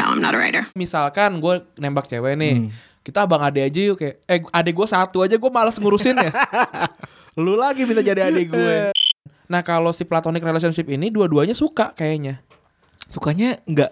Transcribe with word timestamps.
No, 0.00 0.04
I'm 0.10 0.20
not 0.20 0.34
a 0.34 0.38
writer. 0.38 0.64
Misalkan 0.74 1.38
gue 1.38 1.54
nembak 1.78 2.10
cewek 2.10 2.34
nih, 2.34 2.70
kita 3.00 3.24
abang 3.24 3.40
ade 3.40 3.62
aja 3.62 3.80
yuk 3.80 4.00
kayak, 4.00 4.16
eh 4.26 4.40
adek 4.50 4.74
gue 4.74 4.88
satu 4.88 5.22
aja 5.22 5.38
gue 5.38 5.50
malas 5.50 5.78
ngurusin 5.78 6.18
ya. 6.18 6.30
Lu 7.44 7.54
lagi 7.54 7.86
minta 7.86 8.02
jadi 8.02 8.26
adik 8.26 8.50
gue. 8.50 8.90
Nah 9.46 9.62
kalau 9.62 9.90
si 9.90 10.02
platonic 10.02 10.42
relationship 10.42 10.86
ini 10.86 11.10
dua-duanya 11.10 11.54
suka 11.54 11.94
kayaknya, 11.94 12.42
Sukanya 13.10 13.58
enggak 13.66 13.90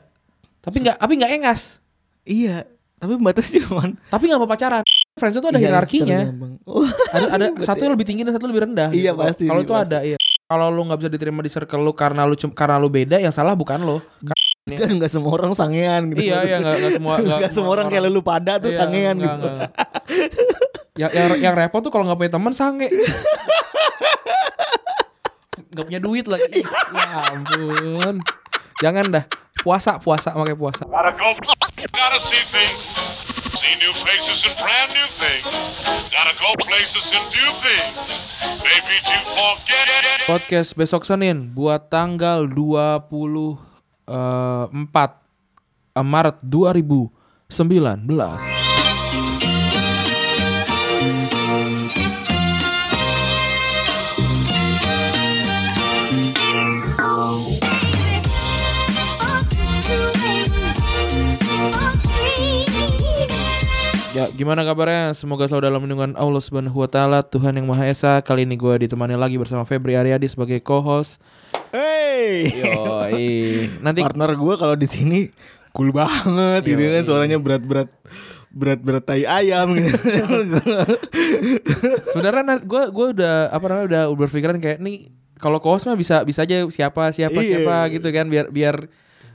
tapi 0.59 0.85
nggak, 0.85 0.97
tapi 1.01 1.13
nggak 1.17 1.33
engas, 1.39 1.81
iya, 2.29 2.67
tapi 3.01 3.17
batas 3.17 3.49
cuman 3.49 3.97
tapi 4.11 4.29
nggak 4.29 4.41
mau 4.43 4.51
pacaran. 4.51 4.83
Friendzone 5.17 5.43
tuh 5.43 5.51
ada 5.51 5.59
Iya, 5.59 5.67
hierarkinya. 5.71 6.21
Oh, 6.63 6.85
ada 7.11 7.27
ada 7.35 7.47
satu 7.69 7.89
yang 7.89 7.95
lebih 7.99 8.07
tinggi 8.07 8.23
dan 8.23 8.37
satu 8.37 8.47
lebih 8.47 8.69
rendah. 8.69 8.91
Iya, 8.93 9.17
gitu. 9.17 9.23
pasti 9.23 9.45
Kalau 9.49 9.63
itu 9.65 9.73
pasti. 9.73 9.87
ada, 9.89 9.99
iya. 10.05 10.19
Kalau 10.49 10.73
lu 10.73 10.81
nggak 10.89 11.05
bisa 11.05 11.11
diterima 11.13 11.45
di 11.45 11.53
circle 11.53 11.85
lu 11.85 11.93
karena 11.93 12.25
lu 12.25 12.33
karena 12.57 12.81
lu 12.81 12.89
beda, 12.89 13.21
yang 13.21 13.29
salah 13.37 13.53
bukan 13.53 13.85
lo. 13.85 14.01
kan 14.65 14.89
enggak 14.89 15.13
semua 15.17 15.33
orang 15.37 15.53
sangean 15.53 16.09
gitu. 16.13 16.25
iya 16.29 16.41
iya 16.45 16.57
nggak 16.61 16.77
nggak 16.77 16.93
semua 16.97 17.15
Enggak 17.21 17.53
semua 17.53 17.73
orang 17.77 17.87
kayak 17.89 18.09
lu 18.09 18.21
pada 18.25 18.57
tuh 18.57 18.73
Iya, 18.73 18.81
sangean 18.81 19.17
nggak, 19.21 19.29
gitu. 19.37 19.49
nggak. 19.49 19.71
yang, 20.97 21.11
yang 21.13 21.29
yang 21.41 21.55
repot 21.57 21.85
tuh 21.85 21.93
kalau 21.93 22.09
nggak 22.09 22.17
punya 22.17 22.33
teman 22.33 22.53
sange. 22.57 22.89
Gak 25.69 25.85
punya 25.85 26.01
duit 26.03 26.27
lagi. 26.27 26.65
ya 26.67 27.07
ampun. 27.31 28.19
Jangan 28.83 29.15
dah. 29.15 29.25
Puasa, 29.63 30.01
puasa, 30.03 30.35
pakai 30.35 30.57
puasa. 30.59 30.83
See 33.69 33.77
new 33.85 33.93
faces 34.01 34.41
and 34.49 34.57
brand 34.57 34.97
new 34.97 35.05
things. 35.21 35.45
Gotta 36.09 36.33
go 36.41 36.57
places 36.57 37.05
and 37.13 37.21
do 37.29 37.45
things. 37.61 38.01
Maybe 38.65 38.97
to 39.05 39.17
forget. 39.37 40.25
Podcast 40.25 40.73
besok 40.73 41.05
Senin 41.05 41.53
buat 41.53 41.93
tanggal 41.93 42.49
24 42.49 43.61
eh, 44.09 44.65
Maret 46.01 46.41
2019. 46.49 48.58
Ya, 64.19 64.27
gimana 64.35 64.67
kabarnya? 64.67 65.15
Semoga 65.15 65.47
selalu 65.47 65.63
dalam 65.71 65.81
lindungan 65.87 66.13
Allah 66.19 66.43
Subhanahu 66.43 66.75
wa 66.75 66.91
taala, 66.91 67.23
Tuhan 67.23 67.55
yang 67.55 67.71
Maha 67.71 67.87
Esa. 67.87 68.19
Kali 68.19 68.43
ini 68.43 68.59
gue 68.59 68.75
ditemani 68.83 69.15
lagi 69.15 69.39
bersama 69.39 69.63
Febri 69.63 69.95
Aryadi 69.95 70.27
sebagai 70.27 70.59
co-host. 70.59 71.23
Hey. 71.71 72.51
Yoi. 72.51 73.31
Nanti 73.79 74.03
Partner 74.03 74.35
gue 74.35 74.55
kalau 74.59 74.75
di 74.75 74.91
sini 74.91 75.31
cool 75.71 75.95
banget 75.95 76.67
gitu 76.67 76.83
kan 76.83 77.05
suaranya 77.07 77.39
berat-berat 77.39 77.87
berat-berat 78.51 79.05
tai 79.07 79.23
ayam 79.23 79.71
gitu. 79.79 79.95
sebenarnya 82.11 82.59
gue 82.59 82.83
gue 82.91 83.07
udah 83.15 83.55
apa 83.55 83.65
namanya 83.69 83.87
udah 83.87 84.03
berpikiran 84.19 84.59
kayak 84.59 84.83
nih 84.83 85.13
kalau 85.39 85.63
co-host 85.63 85.87
mah 85.87 85.95
bisa 85.95 86.27
bisa 86.27 86.43
aja 86.43 86.67
siapa 86.67 87.15
siapa 87.15 87.39
Iya. 87.39 87.63
siapa 87.63 87.77
gitu 87.95 88.09
kan 88.11 88.27
biar 88.27 88.51
biar 88.51 88.91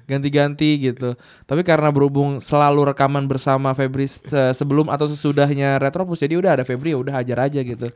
ganti-ganti 0.05 0.77
gitu. 0.79 1.15
Tapi 1.43 1.61
karena 1.61 1.89
berhubung 1.89 2.37
selalu 2.37 2.89
rekaman 2.89 3.23
bersama 3.23 3.71
Febri 3.71 4.05
se- 4.05 4.23
sebelum 4.51 4.87
atau 4.87 5.05
sesudahnya 5.05 5.77
Retropus 5.77 6.19
jadi 6.19 6.35
udah 6.35 6.51
ada 6.53 6.63
Febri 6.63 6.91
ya 6.91 6.99
udah 6.99 7.13
hajar 7.15 7.45
aja 7.45 7.59
gitu. 7.59 7.87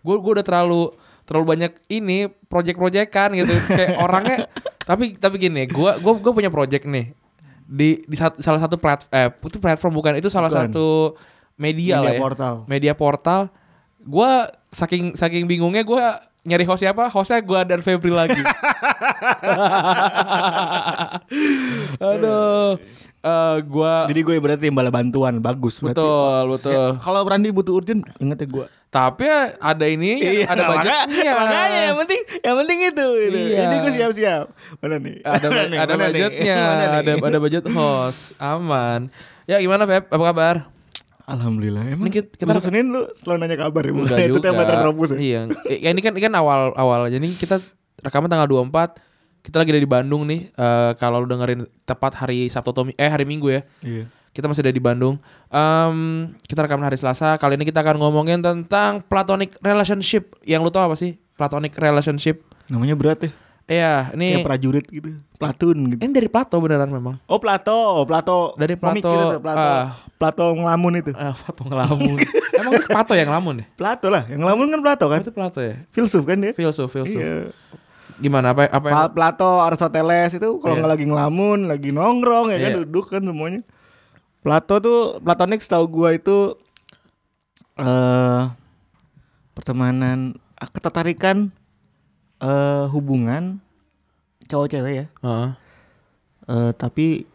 Gue 0.00 0.16
gue 0.16 0.32
udah 0.36 0.44
terlalu 0.44 0.92
terlalu 1.26 1.44
banyak 1.48 1.72
ini 1.88 2.30
project-projectan 2.46 3.34
gitu 3.34 3.50
kayak 3.66 3.98
orangnya 4.04 4.46
tapi 4.78 5.10
tapi 5.12 5.36
gini 5.36 5.66
gue 5.66 5.90
gue 5.98 6.12
gue 6.16 6.32
punya 6.32 6.48
project 6.48 6.86
nih 6.86 7.10
di 7.66 7.98
di 8.00 8.14
sat- 8.14 8.38
salah 8.38 8.62
satu 8.62 8.78
plat 8.78 9.02
eh 9.10 9.26
itu 9.26 9.58
platform 9.58 9.90
bukan 9.92 10.14
itu 10.14 10.30
salah 10.30 10.46
Bukan. 10.46 10.70
satu 10.70 10.86
media, 11.58 11.98
Media 11.98 12.04
lah 12.04 12.12
ya 12.14 12.20
portal. 12.22 12.54
media 12.66 12.92
portal 12.94 13.40
gue 13.98 14.30
saking 14.70 15.18
saking 15.18 15.50
bingungnya 15.50 15.82
gue 15.82 16.04
nyari 16.46 16.62
host 16.62 16.80
siapa 16.80 17.06
hostnya 17.06 17.38
gue 17.40 17.60
dan 17.64 17.80
Febri 17.80 18.08
lagi 18.08 18.38
aduh 21.98 22.78
eh 23.18 23.56
gue 23.60 23.94
Jadi 24.06 24.20
gue 24.22 24.34
berarti 24.38 24.66
bala 24.70 24.86
bantuan 24.88 25.40
bagus 25.40 25.82
berarti. 25.82 25.98
betul 25.98 26.42
betul 26.48 26.88
Kalau 26.96 27.20
Randi 27.22 27.50
butuh 27.50 27.74
urgent 27.74 28.06
inget 28.16 28.38
ya 28.38 28.46
gue. 28.46 28.66
tapi 28.88 29.26
ada 29.58 29.82
ini 29.84 30.22
ada 30.46 30.62
nah, 30.62 30.68
budgetnya 30.72 31.32
Makanya, 31.34 31.80
yang 31.84 31.96
penting 31.98 32.20
yang 32.40 32.56
penting 32.56 32.78
itu 32.84 33.06
gitu. 33.18 33.36
Iya. 33.36 33.58
Jadi 33.58 33.74
gue 33.76 33.92
siap-siap. 33.92 34.44
Mana 34.78 34.96
nih? 34.96 35.16
ada 35.20 35.46
Mana 35.48 35.60
ada 35.76 35.92
nih? 35.92 36.06
budgetnya 36.06 36.56
Mana 36.56 36.76
nih? 36.76 36.88
ada 36.94 37.12
ada 37.20 37.38
budget 37.38 37.64
host 37.68 38.20
aman 38.38 39.10
ya 39.44 39.58
gimana 39.58 39.84
Feb 39.84 40.06
apa 40.06 40.24
kabar 40.24 40.56
Alhamdulillah. 41.26 41.82
Emang 41.88 42.06
Ini 42.06 42.22
kita- 42.22 42.32
kita, 42.32 42.50
kita- 42.54 42.64
Senin 42.64 42.88
lu 42.88 43.02
selalu 43.10 43.36
nanya 43.42 43.56
kabar 43.58 43.82
ya. 43.82 43.90
Enggak 43.90 44.18
itu 44.30 44.38
tema 44.38 44.62
tertropus 44.62 45.10
ya. 45.12 45.18
Iya. 45.18 45.40
Ya, 45.68 45.88
ini 45.90 46.00
kan 46.00 46.14
ini 46.14 46.22
kan 46.22 46.34
awal 46.34 46.70
awal 46.72 47.10
aja 47.10 47.18
nih 47.18 47.34
kita 47.34 47.58
rekaman 48.00 48.30
tanggal 48.30 48.46
24. 48.46 49.02
Kita 49.42 49.58
lagi 49.58 49.70
ada 49.70 49.82
di 49.82 49.90
Bandung 49.90 50.22
nih. 50.24 50.50
Eh 50.50 50.90
kalau 50.96 51.22
lu 51.22 51.26
dengerin 51.26 51.66
tepat 51.82 52.14
hari 52.16 52.46
Sabtu 52.46 52.70
atau 52.70 52.86
eh 52.88 53.10
hari 53.10 53.26
Minggu 53.26 53.50
ya. 53.50 53.62
Iya. 53.82 54.06
Kita 54.30 54.46
masih 54.46 54.62
ada 54.62 54.70
di 54.70 54.78
Bandung. 54.78 55.16
Em, 55.48 55.96
kita 56.44 56.60
rekaman 56.60 56.84
hari 56.84 56.94
Selasa. 56.94 57.34
Kali 57.36 57.56
ini 57.56 57.64
kita 57.64 57.80
akan 57.80 57.96
ngomongin 57.96 58.38
tentang 58.38 59.00
platonic 59.00 59.56
relationship. 59.58 60.36
Yang 60.42 60.60
lu 60.60 60.70
tahu 60.70 60.84
apa 60.84 60.96
sih? 60.96 61.16
Platonic 61.34 61.72
relationship. 61.74 62.44
Namanya 62.68 62.94
berat 62.94 63.18
ya. 63.24 63.30
Iya, 63.66 64.14
ini 64.14 64.38
Kayak 64.38 64.46
prajurit 64.46 64.86
gitu. 64.86 65.10
Platun 65.36 65.76
gitu. 65.90 65.98
ini 65.98 66.12
dari 66.14 66.30
Plato 66.30 66.54
beneran 66.56 66.86
memang. 66.86 67.18
Oh 67.26 67.36
Plato, 67.36 68.06
Plato. 68.06 68.54
Dari 68.54 68.78
Plato, 68.78 68.94
Pemikir 68.94 69.10
itu, 69.10 69.38
Plato. 69.42 69.58
ah. 69.60 69.86
Plato 70.16 70.44
ngelamun 70.48 70.92
itu. 70.96 71.10
Ah, 71.12 71.34
Plato 71.34 71.62
ngelamun. 71.64 72.14
Emang 72.56 72.72
itu 72.72 72.86
Plato 72.86 73.12
yang 73.12 73.28
ngelamun 73.28 73.54
ya? 73.58 73.66
Plato 73.74 74.06
lah, 74.06 74.22
yang 74.24 74.40
ngelamun 74.40 74.66
kan 74.70 74.80
Plato 74.80 75.04
Oh, 75.04 75.10
kan. 75.10 75.20
itu 75.20 75.32
Plato 75.32 75.58
ya? 75.60 75.74
Filsuf 75.90 76.22
kan 76.22 76.38
dia. 76.38 76.52
Filsuf, 76.52 76.86
filsuf. 76.86 77.18
Iya. 77.18 77.50
Gimana 78.16 78.54
apa 78.54 78.64
apa 78.64 78.86
yang 78.86 78.96
Pla- 78.96 79.12
Plato, 79.12 79.50
Aristoteles 79.60 80.30
itu 80.32 80.48
kalau 80.56 80.72
Iya. 80.72 80.80
nggak 80.80 80.92
lagi 80.94 81.04
ngelamun, 81.04 81.58
lagi 81.66 81.90
nongkrong 81.90 82.46
ya 82.48 82.58
kan 82.60 82.70
Iya. 82.70 82.78
duduk 82.80 83.06
kan 83.08 83.20
semuanya. 83.20 83.60
Plato 84.40 84.74
tuh 84.78 84.98
Platonik 85.18 85.58
setahu 85.58 85.90
gua 85.90 86.14
itu 86.14 86.54
eh 87.76 88.42
pertemanan 89.52 90.32
ah, 90.54 90.68
ketertarikan 90.70 91.50
eh 92.38 92.84
hubungan 92.88 93.58
cowok 94.44 94.66
cewek 94.68 94.94
ya. 94.94 95.06
Heeh. 95.20 95.48
Eh 96.46 96.70
tapi 96.72 97.26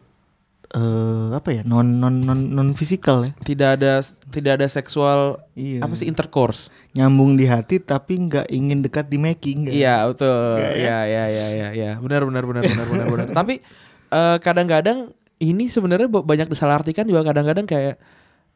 eh 0.68 1.26
apa 1.30 1.48
ya? 1.50 1.60
non 1.62 2.00
non 2.00 2.16
non 2.18 2.48
non 2.48 2.68
fisikal 2.72 3.20
ya. 3.22 3.32
tidak 3.42 3.76
ada 3.76 4.00
tidak 4.30 4.52
ada 4.56 4.66
seksual 4.66 5.36
Iya. 5.52 5.84
apa 5.84 5.92
sih 5.92 6.08
intercourse 6.08 6.72
Nyambung 6.92 7.36
di 7.36 7.44
hati 7.44 7.76
tapi 7.76 8.16
nggak 8.18 8.48
ingin 8.48 8.80
dekat 8.80 9.04
di 9.06 9.20
making. 9.20 9.68
iya 9.68 10.08
betul 10.08 10.32
Nggak 10.56 10.72
ya? 10.72 10.80
iya 10.80 10.98
iya 11.04 11.24
iya 11.28 11.46
iya 11.50 11.68
iya 11.70 11.90
benar 11.96 12.24
benar 12.24 12.44
benar 12.46 12.64
benar 12.64 12.86
benar 12.88 13.06
benar 13.06 13.26
tapi 13.36 13.60
eh, 14.08 14.36
kadang-kadang 14.38 15.12
ini 15.36 15.68
sebenarnya 15.68 16.08
ba- 16.08 16.24
banyak 16.24 16.48
disalahartikan 16.48 17.04
juga 17.04 17.20
kadang-kadang 17.22 17.68
kayak 17.68 18.00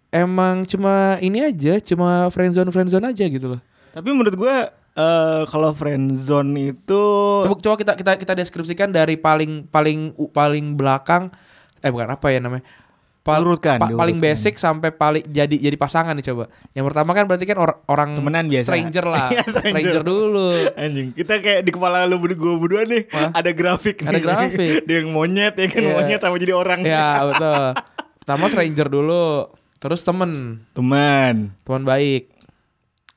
emang 0.09 0.65
cuma 0.65 1.21
ini 1.21 1.45
aja 1.45 1.77
cuma 1.85 2.33
friendzone 2.33 2.71
friendzone 2.71 3.05
aja 3.07 3.25
gitu 3.27 3.45
loh 3.47 3.61
Tapi 3.93 4.09
menurut 4.09 4.33
gua 4.33 4.73
eh 4.97 5.43
kalau 5.45 5.71
friend 5.71 6.13
zone 6.13 6.51
itu 6.73 7.03
coba 7.45 7.55
coba 7.55 7.77
kita 7.77 7.93
kita 7.95 8.13
kita 8.17 8.33
deskripsikan 8.35 8.89
dari 8.89 9.15
paling 9.15 9.65
paling 9.67 10.01
paling 10.27 10.73
belakang 10.73 11.29
eh 11.79 11.89
bukan 11.89 12.09
apa 12.11 12.27
ya 12.29 12.41
namanya 12.41 12.65
Pal- 13.21 13.43
Diurutkan, 13.43 13.77
pa- 13.77 13.91
paling 13.91 14.17
basic 14.17 14.55
sampai 14.55 14.89
paling 14.89 15.27
jadi 15.27 15.51
jadi 15.51 15.75
pasangan 15.75 16.15
nih 16.15 16.31
coba 16.31 16.47
yang 16.73 16.87
pertama 16.87 17.11
kan 17.11 17.27
berarti 17.27 17.43
kan 17.45 17.59
or- 17.59 17.83
orang 17.85 18.15
Temenan 18.15 18.47
biasa. 18.47 18.71
stranger 18.71 19.05
lah 19.05 19.27
Iya, 19.35 19.43
stranger. 19.43 19.71
stranger. 19.75 20.03
dulu 20.07 20.49
Anjing, 20.73 21.09
kita 21.11 21.35
kayak 21.37 21.61
di 21.61 21.71
kepala 21.71 22.07
lu 22.07 22.17
berdua 22.17 22.39
gua 22.39 22.55
berdua 22.57 22.83
nih 22.87 23.03
Hah? 23.11 23.35
ada 23.35 23.51
grafik 23.51 23.99
Ada 24.01 24.11
nih. 24.13 24.23
grafik. 24.23 24.75
Dia 24.87 24.97
yang 24.97 25.11
monyet 25.11 25.53
ya 25.53 25.67
kan 25.67 25.83
Iya. 25.83 25.93
monyet 25.93 26.21
sama 26.23 26.39
jadi 26.39 26.55
orang. 26.55 26.79
Ya 26.81 27.19
betul. 27.29 27.65
Pertama 28.17 28.45
stranger 28.47 28.89
dulu, 28.89 29.27
terus 29.77 30.01
temen, 30.01 30.63
Teman. 30.71 31.51
teman 31.61 31.83
baik, 31.83 32.31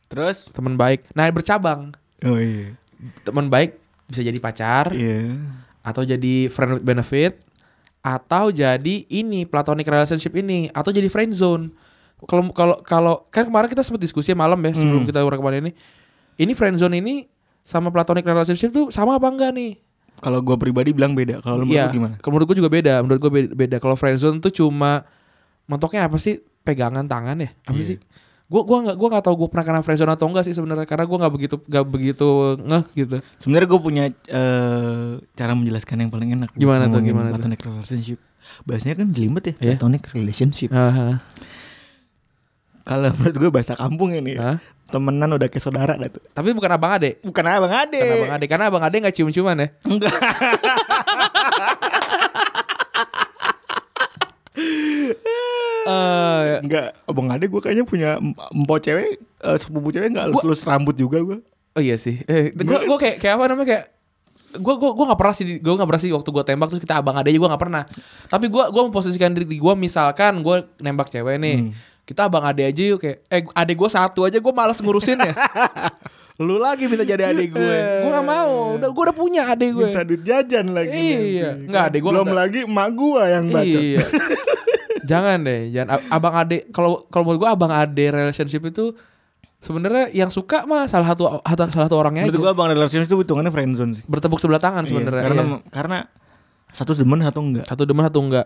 Terus 0.10 0.50
teman 0.50 0.74
baik. 0.74 1.06
Nah 1.14 1.30
bercabang, 1.30 1.94
oh 2.20 2.36
iya. 2.36 2.74
teman 3.22 3.48
baik 3.48 3.78
bisa 4.06 4.20
jadi 4.20 4.36
pacar, 4.38 4.90
Iya. 4.90 5.38
atau 5.80 6.02
jadi 6.02 6.50
friend 6.50 6.76
with 6.76 6.84
benefit, 6.84 7.40
atau 8.00 8.50
jadi 8.50 9.06
ini 9.06 9.46
platonic 9.46 9.86
relationship 9.86 10.34
ini, 10.34 10.68
atau 10.70 10.90
jadi 10.90 11.06
friend 11.08 11.32
zone. 11.32 11.70
Kalau 12.20 12.50
kalau 12.50 12.76
kalau 12.82 13.14
kan 13.30 13.46
kemarin 13.46 13.70
kita 13.70 13.80
sempat 13.80 14.02
diskusi 14.02 14.34
malam 14.34 14.60
ya 14.60 14.76
sebelum 14.76 15.06
Hmm. 15.06 15.08
kita 15.08 15.22
rekaman 15.22 15.62
ini, 15.62 15.72
ini 16.36 16.52
friend 16.52 16.76
zone 16.76 16.98
ini 16.98 17.30
sama 17.62 17.88
platonic 17.88 18.26
relationship 18.26 18.70
tuh 18.70 18.90
sama 18.90 19.16
apa 19.16 19.30
enggak 19.30 19.54
nih? 19.54 19.78
Kalau 20.20 20.42
gua 20.42 20.58
pribadi 20.58 20.92
bilang 20.92 21.16
beda. 21.16 21.40
Kalau 21.40 21.64
menurut 21.64 21.72
Iya, 21.72 21.86
lu 21.86 21.96
gimana? 21.96 22.16
kalau 22.18 22.32
menurut 22.34 22.48
gue 22.50 22.58
juga 22.60 22.68
beda. 22.68 22.94
Menurut 23.00 23.20
gue 23.22 23.32
beda. 23.32 23.50
beda. 23.56 23.76
Kalau 23.78 23.96
friendzone 23.96 24.42
tuh 24.42 24.52
cuma 24.52 25.08
mentoknya 25.64 26.04
apa 26.04 26.20
sih? 26.20 26.44
Pegangan 26.60 27.08
tangan 27.08 27.40
ya? 27.40 27.56
Apa 27.64 27.80
Iya. 27.80 27.88
sih? 27.88 27.98
Gue 28.50 28.66
gua 28.66 28.82
nggak 28.82 28.98
gua 28.98 29.08
nggak 29.14 29.26
tahu 29.30 29.36
gue 29.46 29.50
pernah 29.54 29.66
kena 29.70 29.82
friendzone 29.86 30.14
atau 30.18 30.26
enggak 30.26 30.42
sih 30.42 30.58
sebenarnya 30.58 30.90
karena 30.90 31.06
gue 31.06 31.18
nggak 31.22 31.34
begitu 31.38 31.56
nggak 31.70 31.86
begitu 31.86 32.28
ngeh 32.58 32.84
gitu. 32.98 33.16
Sebenarnya 33.38 33.68
gue 33.70 33.80
punya 33.80 34.04
eh, 34.10 35.10
cara 35.38 35.54
menjelaskan 35.54 35.98
yang 36.02 36.10
paling 36.10 36.30
enak. 36.34 36.50
Gimana 36.58 36.90
tuh, 36.90 37.06
gimana 37.06 37.30
tuh? 37.30 37.38
platonic 37.38 37.62
relationship. 37.62 38.18
Bahasanya 38.66 38.96
kan 38.98 39.08
jelimet 39.14 39.44
ya, 39.46 39.54
Iya. 39.54 39.78
platonic 39.78 40.04
relationship. 40.18 40.70
Aha. 40.74 41.22
Kalau 42.82 43.14
menurut 43.14 43.38
gue 43.38 43.52
bahasa 43.54 43.78
kampung 43.78 44.18
ini, 44.18 44.34
Hah? 44.34 44.58
temenan 44.90 45.30
udah 45.30 45.46
kayak 45.46 45.62
saudara 45.62 45.94
dah 45.94 46.10
tuh. 46.10 46.26
Tapi 46.34 46.50
bukan 46.58 46.74
abang 46.74 46.98
ade. 46.98 47.22
Bukan 47.22 47.46
abang 47.46 47.70
ade. 47.70 48.02
Bukan 48.02 48.18
abang 48.18 48.34
ade 48.34 48.46
karena 48.50 48.66
abang 48.74 48.82
ade 48.82 48.98
nggak 48.98 49.14
cium-ciuman 49.14 49.62
ya. 49.62 49.68
Enggak. 49.86 50.10
Eh, 56.60 56.62
Enggak, 56.62 56.88
abang 57.04 57.28
ade 57.28 57.46
gue 57.46 57.58
kayaknya 57.58 57.84
punya 57.84 58.10
em- 58.16 58.36
empok 58.54 58.80
cewek, 58.80 59.10
eh, 59.18 59.58
sepupu 59.58 59.90
cewek 59.90 60.10
enggak 60.10 60.28
lulus 60.30 60.62
rambut 60.62 60.94
juga 60.94 61.20
gue. 61.20 61.40
oh 61.72 61.82
iya 61.82 61.96
sih. 61.96 62.20
Eh, 62.24 62.52
gue 62.52 62.66
gue 62.82 62.98
kayak 62.98 63.18
kayak 63.18 63.34
apa 63.34 63.46
namanya 63.48 63.68
kayak 63.70 63.86
gue 64.52 64.74
gue 64.76 64.90
gue 64.92 65.06
nggak 65.06 65.20
pernah 65.20 65.32
sih 65.32 65.46
gue 65.56 65.72
nggak 65.72 65.88
pernah 65.88 66.02
sih 66.02 66.10
waktu 66.10 66.26
gue 66.28 66.44
tembak 66.44 66.68
terus 66.68 66.82
kita 66.82 66.98
abang 66.98 67.14
ade 67.14 67.30
juga 67.30 67.48
nggak 67.48 67.62
pernah 67.62 67.84
tapi 68.26 68.46
gue 68.48 68.64
gue 68.66 68.82
memposisikan 68.84 69.30
diri 69.30 69.46
gue 69.48 69.74
misalkan 69.76 70.42
gue 70.42 70.58
nembak 70.78 71.06
cewek 71.08 71.38
nih 71.38 71.70
kita 72.02 72.26
abang 72.26 72.42
ade 72.44 72.66
aja 72.66 72.82
yuk 72.84 72.98
kayak 72.98 73.22
eh 73.24 73.46
ade 73.48 73.72
gue 73.72 73.86
satu 73.88 74.26
aja 74.26 74.36
gue 74.36 74.50
malas 74.52 74.82
ngurusin 74.82 75.22
ya 75.22 75.30
lu 76.42 76.58
lagi 76.58 76.88
minta 76.88 77.06
jadi 77.06 77.30
ade 77.30 77.46
gue 77.46 77.62
gue 78.02 78.10
nggak 78.10 78.26
mau 78.26 78.74
udah 78.74 78.90
gue 78.90 79.04
udah 79.06 79.16
punya 79.16 79.42
ade 79.46 79.70
gue 79.70 79.86
Minta 79.86 80.02
duit 80.02 80.24
jajan 80.24 80.66
lagi 80.72 80.98
Iya. 80.98 81.54
nanti. 81.54 81.66
Enggak, 81.68 81.84
adek 81.86 82.00
gua 82.00 82.10
Belum 82.10 82.26
enggak. 82.26 82.40
lagi 82.42 82.60
emak 82.66 82.90
gua 82.92 83.22
yang 83.30 83.46
baca. 83.48 83.78
Iya. 83.78 84.00
jangan 85.10 85.42
deh, 85.42 85.74
jangan 85.74 85.98
Ab- 85.98 86.08
abang 86.14 86.34
ade. 86.38 86.70
Kalau 86.70 87.10
kalau 87.10 87.26
menurut 87.26 87.42
gua 87.42 87.52
abang 87.52 87.70
ade 87.70 88.06
relationship 88.08 88.62
itu 88.64 88.94
sebenarnya 89.58 90.14
yang 90.14 90.30
suka 90.30 90.64
mah 90.64 90.86
salah 90.86 91.10
satu 91.10 91.42
salah 91.68 91.88
satu 91.90 91.98
orangnya 91.98 92.24
Menurut 92.24 92.38
aja. 92.38 92.44
gua 92.46 92.52
abang 92.54 92.70
relationship 92.70 93.10
itu 93.10 93.18
hitungannya 93.20 93.50
friendzone 93.50 93.92
sih. 93.94 94.04
Bertepuk 94.06 94.38
sebelah 94.38 94.60
tangan 94.60 94.86
sebenarnya. 94.86 95.20
Iya, 95.20 95.26
karena 95.26 95.44
Iya. 95.44 95.58
karena 95.70 95.98
satu 96.70 96.94
demen 96.94 97.20
satu 97.20 97.40
enggak. 97.42 97.66
satu 97.66 97.84
demen 97.84 98.06
satu 98.06 98.20
enggak. 98.22 98.46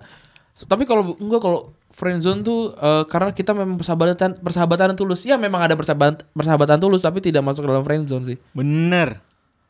Tapi 0.56 0.83
kalau 0.86 1.18
enggak 1.18 1.42
kalau 1.42 1.60
friendzone 1.89 2.42
tuh 2.42 2.71
eh, 2.71 3.04
karena 3.06 3.30
kita 3.30 3.51
memang 3.51 3.75
persahabatan 3.75 4.39
persahabatan 4.39 4.94
tulus. 4.94 5.21
Ya 5.24 5.36
memang 5.36 5.59
ada 5.59 5.74
persahabatan 5.74 6.24
persahabatan 6.30 6.77
tulus 6.77 7.01
tapi 7.01 7.19
tidak 7.19 7.42
masuk 7.42 7.62
dalam 7.63 7.81
friendzone 7.81 8.24
sih. 8.25 8.38
Bener. 8.51 9.19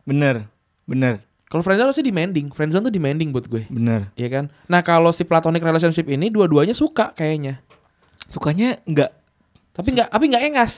Bener. 0.04 0.46
Bener. 0.84 1.24
Kalau 1.54 1.62
friendzone 1.62 1.94
sih 1.94 2.02
demanding. 2.02 2.50
Friendzone 2.50 2.90
tuh 2.90 2.94
demanding 2.94 3.30
buat 3.30 3.46
gue. 3.46 3.70
Bener. 3.70 4.10
Iya 4.18 4.28
kan? 4.34 4.46
Nah, 4.66 4.82
kalau 4.82 5.14
si 5.14 5.22
platonic 5.22 5.62
relationship 5.62 6.10
ini 6.10 6.34
dua-duanya 6.34 6.74
suka 6.74 7.14
kayaknya. 7.14 7.62
Sukanya 8.34 8.82
enggak. 8.90 9.14
Tapi 9.78 9.94
enggak 9.94 10.10
tapi 10.10 10.24
enggak 10.34 10.44
engas. 10.50 10.74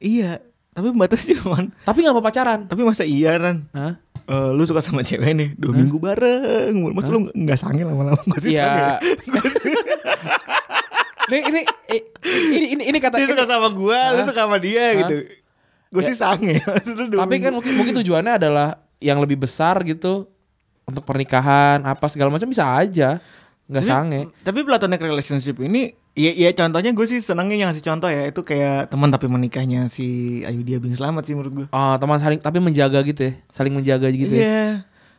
Iya. 0.00 0.40
Tapi 0.72 0.88
batasnya 0.96 1.36
man. 1.44 1.68
Tapi 1.84 2.00
nggak 2.00 2.16
mau 2.16 2.24
pacaran. 2.24 2.64
Tapi 2.64 2.80
masa 2.80 3.04
iya 3.04 3.36
Ran? 3.36 3.68
Hah? 3.76 4.00
Eh, 4.26 4.50
lu 4.58 4.66
suka 4.66 4.82
sama 4.82 5.06
cewek 5.06 5.38
nih 5.38 5.48
dua 5.54 5.70
minggu 5.70 6.02
bareng 6.02 6.74
masa 6.90 7.14
lu 7.14 7.30
nggak 7.30 7.58
sange 7.62 7.86
lama-lama 7.86 8.18
gue 8.26 8.40
sih 8.42 8.58
Iya. 8.58 8.98
sange 8.98 9.22
ini 11.30 11.38
ini 11.46 11.60
ini 12.50 12.66
ini 12.74 12.82
ini 12.90 12.98
kata 12.98 13.22
dia 13.22 13.30
suka 13.30 13.46
sama 13.46 13.70
gue 13.70 13.98
lu 14.18 14.22
suka 14.26 14.40
sama 14.50 14.58
dia 14.58 14.82
Hah? 14.82 14.98
gitu 15.06 15.16
gue 15.94 16.02
sih 16.02 16.18
sange 16.18 16.58
tapi 17.22 17.38
kan 17.38 17.54
minggu. 17.54 17.54
mungkin 17.54 17.72
mungkin 17.78 17.94
tujuannya 18.02 18.34
adalah 18.34 18.82
yang 19.00 19.20
lebih 19.20 19.40
besar 19.40 19.80
gitu 19.84 20.28
untuk 20.86 21.02
pernikahan 21.02 21.82
apa 21.82 22.06
segala 22.08 22.30
macam 22.30 22.48
bisa 22.48 22.64
aja. 22.64 23.18
Nggak 23.66 23.84
sange. 23.84 24.20
Tapi 24.46 24.62
platonic 24.62 25.02
relationship 25.02 25.58
ini 25.58 25.90
Iya 26.16 26.32
iya 26.32 26.50
contohnya 26.56 26.96
gue 26.96 27.04
sih 27.04 27.20
senangnya 27.20 27.60
yang 27.60 27.68
ngasih 27.68 27.84
contoh 27.84 28.08
ya 28.08 28.24
Itu 28.32 28.40
kayak 28.40 28.88
teman 28.88 29.12
tapi 29.12 29.28
menikahnya 29.28 29.84
si 29.92 30.40
Ayu 30.48 30.64
Dia 30.64 30.80
Bin 30.80 30.96
Selamat 30.96 31.28
sih 31.28 31.36
menurut 31.36 31.52
gue. 31.52 31.66
Oh 31.68 31.94
teman 32.00 32.16
saling 32.24 32.40
tapi 32.40 32.56
menjaga 32.56 33.04
gitu 33.04 33.28
ya 33.28 33.32
saling 33.52 33.76
menjaga 33.76 34.08
gitu 34.08 34.32
ya. 34.32 34.40
Iya. 34.40 34.66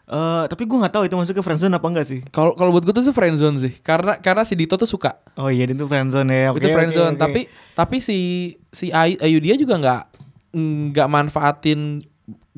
Eh, 0.07 0.43
Tapi 0.47 0.63
gue 0.63 0.77
gak 0.79 0.95
tahu 0.95 1.03
itu 1.05 1.13
masuknya 1.19 1.43
friendzone 1.45 1.75
apa 1.77 1.85
enggak 1.85 2.07
sih. 2.09 2.19
Kalau 2.33 2.57
kalau 2.57 2.73
buat 2.73 2.81
gue 2.81 2.95
tuh 2.97 3.13
friendzone 3.13 3.61
sih 3.61 3.77
karena 3.85 4.17
karena 4.17 4.41
si 4.41 4.57
Dito 4.57 4.73
tuh 4.73 4.89
suka. 4.89 5.21
Oh 5.37 5.53
iya 5.53 5.69
itu 5.69 5.85
friendzone 5.85 6.31
ya 6.33 6.49
Oke, 6.49 6.65
itu 6.65 6.73
friendzone 6.73 7.13
oke. 7.13 7.21
tapi 7.21 7.41
tapi 7.77 8.01
si 8.01 8.17
si 8.73 8.89
Ayu, 8.89 9.21
Ayu 9.21 9.37
dia 9.37 9.53
juga 9.53 9.77
nggak 9.77 10.01
nggak 10.97 11.07
manfaatin 11.13 12.01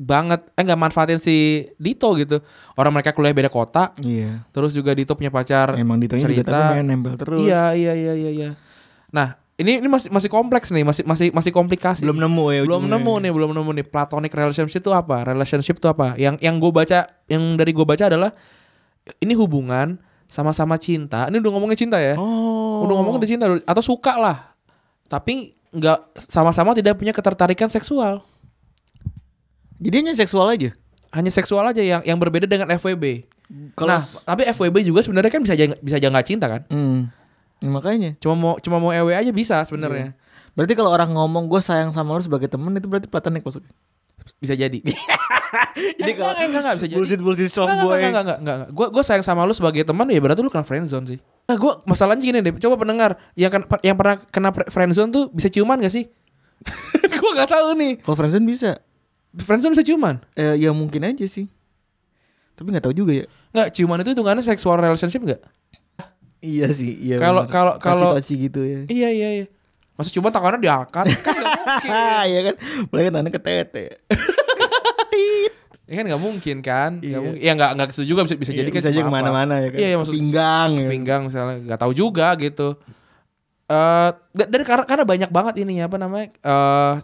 banget. 0.00 0.40
Eh 0.56 0.64
nggak 0.64 0.80
manfaatin 0.80 1.20
si 1.20 1.68
Dito 1.76 2.08
gitu. 2.16 2.40
Orang 2.72 2.96
mereka 2.96 3.12
kuliah 3.12 3.36
beda 3.36 3.52
kota. 3.52 3.92
Iya. 4.00 4.48
Terus 4.48 4.72
juga 4.72 4.96
Dito 4.96 5.12
punya 5.12 5.28
pacar 5.28 5.76
Emang 5.76 6.00
juga 6.00 6.16
cerita. 6.16 6.48
tapi 6.48 6.80
main 6.80 6.86
nempel 6.88 7.20
terus. 7.20 7.44
Iya 7.44 7.76
iya 7.76 7.92
iya 7.92 8.12
iya 8.16 8.30
iya. 8.32 8.50
Nah 9.12 9.36
ini 9.60 9.84
ini 9.84 9.88
masih 9.92 10.08
masih 10.08 10.32
kompleks 10.32 10.72
nih 10.72 10.88
masih 10.88 11.04
masih 11.04 11.28
masih 11.36 11.52
komplikasi. 11.52 12.00
Belum 12.08 12.16
nemu 12.16 12.44
ya 12.48 12.60
belum 12.64 12.88
ujungnya. 12.88 12.96
nemu 12.96 13.14
nih 13.20 13.30
belum 13.36 13.50
nemu 13.52 13.70
nih. 13.76 13.86
Platonic 13.92 14.32
relationship 14.32 14.80
itu 14.80 14.90
apa? 14.96 15.16
Relationship 15.28 15.76
itu 15.76 15.88
apa? 15.92 16.16
Yang 16.16 16.40
yang 16.40 16.56
gue 16.56 16.72
baca 16.72 16.98
yang 17.28 17.42
dari 17.60 17.76
gue 17.76 17.84
baca 17.84 18.04
adalah 18.08 18.32
ini 19.20 19.36
hubungan 19.36 20.00
sama-sama 20.32 20.80
cinta. 20.80 21.28
Ini 21.28 21.44
udah 21.44 21.52
ngomongin 21.52 21.76
cinta 21.76 22.00
ya? 22.00 22.16
Oh. 22.16 22.88
Udah 22.88 22.94
ngomongin 23.04 23.20
di 23.20 23.28
cinta 23.36 23.44
atau 23.68 23.82
suka 23.84 24.16
lah. 24.16 24.56
Tapi 25.12 25.52
nggak 25.76 26.16
sama-sama 26.16 26.72
tidak 26.72 26.96
punya 26.96 27.12
ketertarikan 27.12 27.68
seksual 27.70 28.24
Jadi 29.80 29.94
hanya 30.04 30.14
seksual 30.14 30.46
aja 30.52 30.70
hanya 31.10 31.30
seksual 31.32 31.64
aja 31.66 31.82
yang 31.82 32.02
yang 32.06 32.18
berbeda 32.20 32.46
dengan 32.46 32.70
FWB 32.70 33.26
Kalau- 33.74 33.98
nah 33.98 34.02
tapi 34.22 34.46
FWB 34.46 34.86
juga 34.86 35.02
sebenarnya 35.02 35.32
kan 35.32 35.42
bisa 35.42 35.58
aja 35.58 35.74
bisa 35.74 35.98
aja 35.98 36.06
nggak 36.06 36.26
cinta 36.26 36.46
kan 36.46 36.62
hmm. 36.70 37.00
Ya, 37.60 37.68
Makanya 37.68 38.10
cuma 38.16 38.34
mau 38.38 38.54
cuma 38.56 38.80
mau 38.80 38.88
EW 38.88 39.12
aja 39.12 39.28
bisa 39.34 39.60
sebenarnya 39.68 40.16
Berarti 40.56 40.72
kalau 40.72 40.88
orang 40.88 41.12
ngomong 41.12 41.44
gue 41.44 41.60
sayang 41.60 41.92
sama 41.92 42.16
lu 42.16 42.22
sebagai 42.24 42.48
temen 42.48 42.72
Itu 42.72 42.88
berarti 42.88 43.04
platonik 43.10 43.44
maksudnya 43.44 43.68
bisa 44.40 44.54
jadi 44.54 44.80
Jadi 46.00 46.10
Eh, 46.10 46.14
enggak, 46.14 46.30
enggak, 46.46 46.60
enggak, 46.62 46.74
bisa 46.78 46.86
jadi. 46.86 46.98
Bullshit 46.98 47.20
bullshit 47.20 47.50
soft 47.50 47.68
Enggak, 47.68 47.84
boy 47.84 47.96
enggak, 47.98 48.06
enggak, 48.06 48.22
enggak, 48.22 48.38
enggak, 48.38 48.56
enggak. 48.56 48.70
Gue 48.70 48.86
gue 48.94 49.02
sayang 49.02 49.24
sama 49.26 49.42
lu 49.42 49.52
sebagai 49.52 49.82
teman 49.82 50.06
ya 50.06 50.20
berarti 50.22 50.40
lu 50.40 50.50
kena 50.52 50.62
friendzone 50.62 51.06
sih. 51.10 51.18
Nah, 51.50 51.56
gue 51.58 51.72
masalahnya 51.84 52.22
gini 52.22 52.38
deh. 52.38 52.52
Coba 52.62 52.78
pendengar 52.78 53.18
yang 53.34 53.50
kan 53.50 53.66
yang 53.82 53.96
pernah 53.98 54.16
kena 54.30 54.50
pre- 54.54 54.70
friendzone 54.70 55.10
tuh 55.10 55.26
bisa 55.34 55.50
ciuman 55.50 55.82
gak 55.82 55.90
sih? 55.90 56.06
gue 57.20 57.30
nggak 57.34 57.50
tahu 57.50 57.74
nih. 57.74 57.92
Kalau 58.04 58.16
friendzone 58.16 58.46
bisa 58.46 58.78
Friendzone 59.32 59.72
bisa 59.72 59.84
ciuman? 59.84 60.18
eh, 60.34 60.56
Ya 60.56 60.70
mungkin 60.70 61.02
aja 61.02 61.22
sih 61.24 61.46
Tapi 62.52 62.70
gak 62.70 62.82
tahu 62.82 62.94
juga 62.94 63.12
ya 63.14 63.26
Nggak, 63.50 63.68
ciuman 63.72 63.98
itu 64.00 64.10
hitungannya 64.10 64.42
sexual 64.42 64.76
relationship 64.76 65.20
nggak? 65.20 65.42
Iya 66.40 66.66
sih 66.70 66.92
iya 66.96 67.16
Kalau- 67.16 67.44
kalau- 67.46 67.76
kalau- 67.76 68.14
gitu 68.16 68.60
ya 68.60 68.80
Iya 68.86 69.08
iya 69.10 69.28
iya. 69.34 69.46
Masa 69.92 70.08
ciuman 70.08 70.28
tangannya 70.28 70.58
diangkat? 70.58 71.04
kan 71.20 71.34
nggak 71.34 71.52
mungkin. 71.60 71.90
Iya 72.30 72.40
kan 72.42 72.54
Mulai 72.88 73.02
kan 73.02 73.12
tangannya 73.12 73.32
ke 73.32 73.42
tete 73.42 73.86
Ya 75.84 75.94
kan 75.96 76.04
nggak 76.06 76.22
mungkin 76.22 76.56
kan? 76.62 76.90
Nggak 76.96 77.10
Iya. 77.10 77.18
mungkin. 77.18 77.40
Ya 77.42 77.52
nggak 77.52 77.70
nggak 77.74 77.88
gitu 77.90 78.02
juga 78.06 78.20
bisa 78.22 78.34
bisa 78.36 78.50
Iya, 78.50 78.58
jadi 78.62 78.70
kan 78.70 78.78
bisa 78.78 78.88
aja 78.88 79.00
cuma 79.00 79.10
ke 79.10 79.14
mana-mana 79.16 79.54
ya 79.58 79.68
kan 79.68 79.78
Iya, 79.78 79.88
iya, 79.88 79.96
maksud- 79.98 80.14
Pinggang 80.14 80.70
ya. 80.72 80.88
pinggang 80.88 81.22
misalnya 81.26 81.56
nggak 81.60 81.80
tahu 81.80 81.92
juga 81.92 82.26
gitu. 82.34 82.68
Eh 83.66 84.10
da- 84.30 84.48
dan 84.48 84.62
karena 84.62 84.84
karena 84.84 85.04
banyak 85.04 85.30
banget 85.30 85.54
ini 85.58 85.78
apa 85.78 85.96
namanya 85.96 86.26
eh 86.32 86.94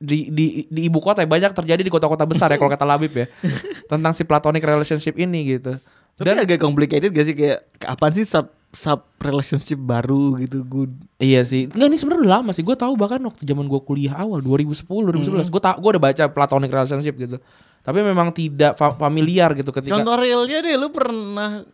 di 0.00 0.32
di 0.32 0.46
di 0.66 0.88
ibu 0.88 0.96
kota 0.96 1.20
ya 1.20 1.28
banyak 1.28 1.52
terjadi 1.52 1.84
di 1.84 1.92
kota-kota 1.92 2.24
besar 2.24 2.48
ya 2.48 2.56
kalau 2.56 2.72
kata 2.72 2.88
Labib 2.88 3.12
ya 3.12 3.28
tentang 3.92 4.10
si 4.10 4.24
platonic 4.24 4.64
relationship 4.64 5.12
ini 5.14 5.54
gitu. 5.54 5.76
Tapi 6.16 6.24
Dan 6.26 6.36
agak 6.36 6.56
complicated 6.58 7.12
gak 7.12 7.22
sih 7.22 7.32
Kayak 7.32 7.64
Apaan 7.80 8.12
sih 8.12 8.24
sub 8.24 8.48
sub 8.70 9.04
relationship 9.18 9.76
baru 9.76 10.36
gitu 10.36 10.62
Good 10.62 10.92
iya 11.16 11.42
sih, 11.42 11.66
nggak 11.66 11.86
ini 11.86 11.96
sebenarnya 11.96 12.22
udah 12.22 12.32
lama 12.38 12.50
sih. 12.50 12.60
Gue 12.60 12.74
tahu 12.74 12.92
bahkan 12.94 13.20
waktu 13.20 13.44
zaman 13.44 13.64
gue 13.64 13.80
kuliah 13.80 14.16
awal 14.16 14.40
2010 14.40 14.84
2011 14.84 15.48
gue 15.48 15.60
tak 15.60 15.76
gue 15.76 15.90
udah 15.90 16.02
baca 16.02 16.24
platonic 16.28 16.70
relationship 16.70 17.14
gitu. 17.16 17.36
Tapi 17.80 17.98
memang 18.00 18.28
tidak 18.30 18.76
fa- 18.76 18.92
familiar 18.92 19.52
gitu 19.52 19.68
ketika 19.70 19.96
Contoh 19.96 20.16
realnya 20.16 20.60
deh 20.60 20.76
Lu 20.76 20.92
pernah 20.92 21.64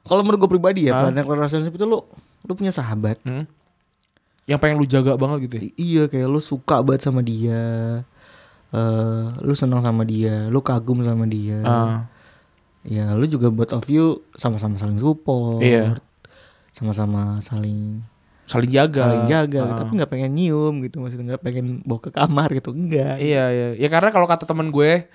Kalau 0.00 0.24
menurut 0.24 0.40
gue 0.40 0.50
pribadi 0.50 0.88
ya? 0.88 0.96
Platonic 0.96 1.28
relationship 1.28 1.72
itu 1.76 1.84
lu 1.84 2.00
Lu 2.44 2.52
punya 2.52 2.72
sahabat 2.72 3.20
Hmm? 3.20 3.44
Yang 4.50 4.58
pengen 4.58 4.76
lu 4.76 4.84
jaga 4.84 5.14
banget 5.14 5.46
gitu 5.46 5.54
ya. 5.54 5.62
I- 5.62 5.76
Iya 5.78 6.02
kayak 6.06 6.26
lu 6.26 6.38
suka 6.38 6.82
banget 6.82 7.02
sama 7.02 7.22
dia 7.22 7.62
eh 8.68 9.22
Lu 9.40 9.52
senang 9.52 9.78
sama 9.78 10.02
dia 10.02 10.46
Lu 10.46 10.58
kagum 10.60 11.00
sama 11.00 11.22
dia 11.24 11.58
Ah, 11.60 12.06
Ya 12.82 13.12
lu 13.12 13.24
juga 13.24 13.46
buat 13.48 13.70
of 13.70 13.86
you 13.86 14.18
Sama-sama 14.32 14.74
saling 14.76 14.96
support 14.96 15.58
Iya. 15.60 15.98
Sama-sama 16.70 17.38
saling 17.40 18.02
saling 18.44 18.66
jaga. 18.68 18.98
saling 19.00 19.24
jaga 19.26 19.62
Ah. 19.64 19.78
tapi 19.78 19.94
nggak 19.94 20.10
pengen 20.10 20.34
nyium 20.34 20.74
gitu 20.80 20.98
maksudnya 20.98 21.22
nggak 21.30 21.42
pengen 21.44 21.66
bawa 21.80 22.00
ke 22.00 22.10
kamar 22.10 22.50
gitu 22.50 22.70
enggak 22.72 23.14
Iya 23.16 23.44
iya. 23.48 23.68
Ya 23.76 23.86
karena 23.88 24.10
kalau 24.10 24.26
kata 24.26 24.42
temen 24.42 24.68
gue 24.68 25.06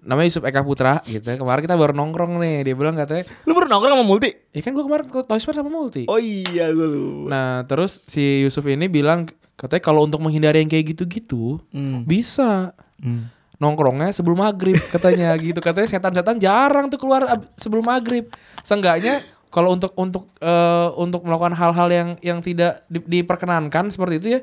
namanya 0.00 0.28
Yusuf 0.28 0.44
Eka 0.44 0.60
Putra 0.60 1.00
gitu. 1.02 1.24
Kemarin 1.24 1.64
kita 1.64 1.72
baru 1.74 1.92
nongkrong 1.92 2.36
nih. 2.36 2.60
Dia 2.62 2.74
bilang 2.74 2.92
katanya, 2.92 3.24
lu 3.42 3.53
pernah 3.64 3.74
nongkrong 3.74 3.96
sama 3.96 4.06
multi 4.06 4.30
"Ya 4.50 4.60
kan 4.60 4.70
gue 4.70 4.82
kemarin 4.82 5.06
ke 5.06 5.18
Toys 5.20 5.42
R 5.42 5.54
sama 5.54 5.68
Multi." 5.68 6.04
oh 6.04 6.16
iya 6.16 6.68
gue 6.68 6.84
lu 6.84 7.26
Nah, 7.26 7.64
terus 7.64 8.04
si 8.04 8.40
Yusuf 8.40 8.62
ini 8.64 8.86
bilang 8.86 9.24
katanya 9.54 9.82
kalau 9.82 10.02
untuk 10.02 10.18
menghindari 10.18 10.58
yang 10.58 10.68
kayak 10.68 10.92
gitu-gitu 10.92 11.58
Hmm. 11.70 12.02
bisa 12.02 12.76
Hmm. 12.96 13.28
nongkrongnya 13.54 14.10
sebelum 14.10 14.40
maghrib 14.40 14.76
katanya 14.88 15.30
gitu 15.40 15.58
katanya 15.58 15.88
setan-setan 15.88 16.36
jarang 16.36 16.86
tuh 16.86 16.96
keluar 16.96 17.24
sebelum 17.54 17.82
maghrib 17.82 18.28
seenggaknya 18.60 19.22
kalau 19.48 19.72
untuk 19.72 19.94
untuk 19.94 20.26
eh, 20.38 20.88
untuk 20.94 21.22
melakukan 21.22 21.54
hal-hal 21.54 21.88
yang 21.88 22.08
yang 22.20 22.38
tidak 22.38 22.82
di- 22.86 23.22
diperkenankan 23.22 23.88
seperti 23.88 24.14
itu 24.18 24.28
ya 24.32 24.40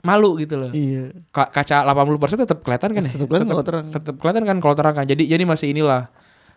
malu 0.00 0.32
gitu 0.34 0.56
loh. 0.56 0.72
Iya. 0.72 1.12
Ka- 1.28 1.52
kaca 1.52 1.84
80% 1.84 2.40
tetap 2.40 2.64
kelihatan 2.64 2.90
kan 2.90 3.02
ya? 3.04 3.12
Tetap 3.12 3.28
kelihatan 3.28 3.48
kalau 3.48 3.60
terang. 3.62 3.86
Tetap 3.92 4.14
kelihatan 4.16 4.42
kan 4.42 4.56
kalau 4.58 4.72
terang 4.72 4.94
kan. 4.96 5.04
Jadi 5.04 5.28
jadi 5.28 5.44
masih 5.44 5.70
inilah. 5.70 6.08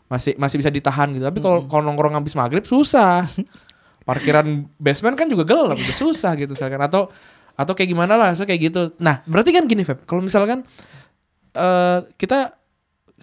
Masih 0.07 0.35
masih 0.35 0.59
bisa 0.59 0.69
ditahan 0.69 1.09
gitu. 1.11 1.23
Tapi 1.23 1.39
kalau 1.39 1.65
kalau 1.65 1.83
nongkrong 1.83 2.13
habis 2.13 2.33
maghrib 2.33 2.63
susah. 2.63 3.23
Parkiran 4.07 4.67
basement 4.75 5.15
kan 5.15 5.31
juga 5.31 5.47
gelap, 5.47 5.79
juga 5.79 5.95
susah 5.95 6.35
gitu 6.35 6.51
misalkan 6.51 6.75
atau 6.77 7.07
atau 7.55 7.71
kayak 7.71 7.87
gimana 7.87 8.19
lah, 8.19 8.35
so 8.35 8.43
kayak 8.43 8.67
gitu. 8.67 8.91
Nah, 8.99 9.23
berarti 9.23 9.55
kan 9.55 9.63
gini, 9.63 9.87
Feb. 9.87 10.03
Kalau 10.03 10.19
misalkan 10.19 10.67
eh 11.53 11.99
kita 12.17 12.57